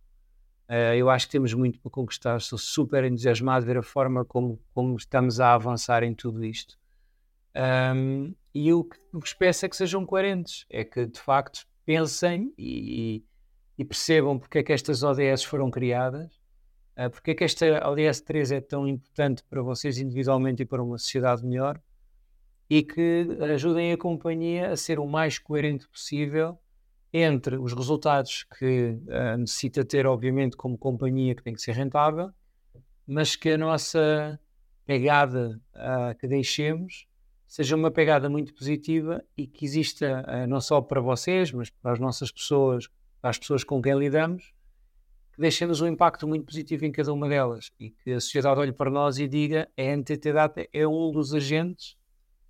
[0.68, 2.38] Uh, eu acho que temos muito para conquistar.
[2.38, 6.78] Estou super entusiasmado de ver a forma como, como estamos a avançar em tudo isto.
[7.96, 12.54] Um, e o que vos peço é que sejam coerentes, é que de facto pensem
[12.58, 13.24] e,
[13.78, 16.39] e percebam porque é que estas ODS foram criadas
[17.00, 20.84] Uh, porque é que esta ODS 3 é tão importante para vocês individualmente e para
[20.84, 21.80] uma sociedade melhor
[22.70, 26.60] e que ajudem a companhia a ser o mais coerente possível
[27.12, 32.32] entre os resultados que uh, necessita ter, obviamente, como companhia que tem que ser rentável,
[33.08, 34.40] mas que a nossa
[34.86, 37.08] pegada uh, que deixemos
[37.48, 41.94] seja uma pegada muito positiva e que exista uh, não só para vocês, mas para
[41.94, 42.88] as nossas pessoas,
[43.20, 44.54] para as pessoas com quem lidamos,
[45.40, 48.74] que deixemos um impacto muito positivo em cada uma delas e que a sociedade olhe
[48.74, 51.96] para nós e diga a NTT Data é um dos agentes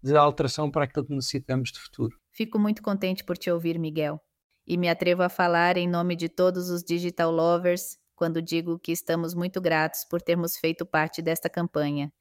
[0.01, 2.17] de alteração para aquilo que necessitamos de futuro.
[2.31, 4.19] Fico muito contente por te ouvir, Miguel.
[4.65, 8.91] E me atrevo a falar em nome de todos os digital lovers quando digo que
[8.91, 12.11] estamos muito gratos por termos feito parte desta campanha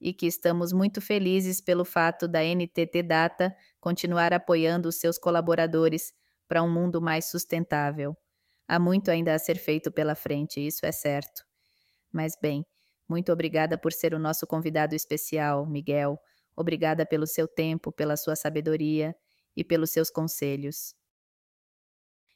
[0.00, 6.12] e que estamos muito felizes pelo fato da NTT Data continuar apoiando os seus colaboradores
[6.48, 8.16] para um mundo mais sustentável.
[8.68, 11.44] Há muito ainda a ser feito pela frente, isso é certo.
[12.12, 12.64] Mas bem,
[13.08, 16.18] muito obrigada por ser o nosso convidado especial, Miguel.
[16.56, 19.14] Obrigada pelo seu tempo, pela sua sabedoria
[19.56, 20.94] e pelos seus conselhos.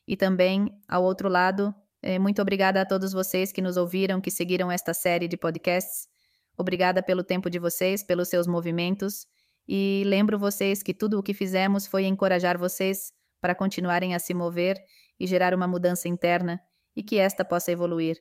[0.06, 4.30] E também, ao outro lado, eh, muito obrigada a todos vocês que nos ouviram, que
[4.30, 6.08] seguiram esta série de podcasts.
[6.56, 9.26] Obrigada pelo tempo de vocês, pelos seus movimentos.
[9.68, 14.34] E lembro vocês que tudo o que fizemos foi encorajar vocês para continuarem a se
[14.34, 14.76] mover
[15.20, 16.58] e gerar uma mudança interna
[16.96, 18.16] e que esta possa evoluir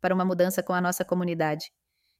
[0.00, 1.72] para uma mudança com a nossa comunidade.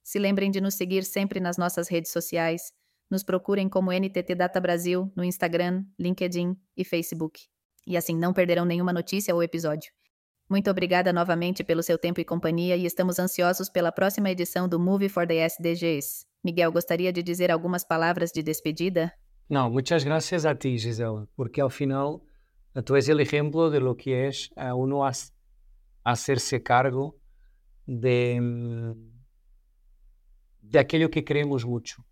[0.03, 2.73] Se lembrem de nos seguir sempre nas nossas redes sociais.
[3.11, 7.41] Nos procurem como NTT Data Brasil no Instagram, LinkedIn e Facebook.
[7.85, 9.91] E assim não perderão nenhuma notícia ou episódio.
[10.49, 14.79] Muito obrigada novamente pelo seu tempo e companhia e estamos ansiosos pela próxima edição do
[14.79, 16.25] Movie for the SDGs.
[16.43, 19.13] Miguel, gostaria de dizer algumas palavras de despedida?
[19.49, 22.21] Não, muitas gracias a ti, Gisela, porque ao final
[22.81, 25.05] tu és o exemplo de lo que es uh, uno
[26.03, 27.15] hacerse cargo
[27.85, 28.95] de,
[30.61, 32.03] de aquello que creemos mucho.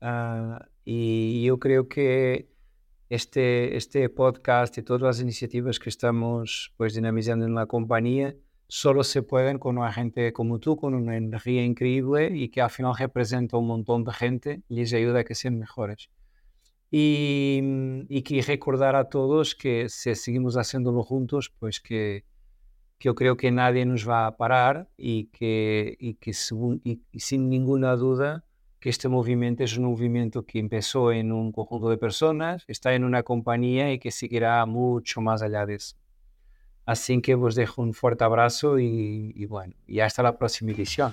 [0.00, 2.48] Uh, y yo creo que
[3.08, 8.36] este, este podcast y todas las iniciativas que estamos pues, dinamizando en la compañía
[8.68, 12.70] solo se pueden con una gente como tú, con una energía increíble y que al
[12.70, 16.10] final representa un montón de gente y les ayuda a que sean mejores.
[16.98, 17.60] Y,
[18.08, 22.24] y que recordar a todos que si seguimos haciéndolo juntos, pues que,
[22.98, 27.02] que yo creo que nadie nos va a parar y que, y que según, y
[27.20, 28.46] sin ninguna duda
[28.80, 33.04] que este movimiento es un movimiento que empezó en un conjunto de personas, está en
[33.04, 35.96] una compañía y que seguirá mucho más allá de eso.
[36.86, 41.12] Así que os dejo un fuerte abrazo y, y bueno, y hasta la próxima edición.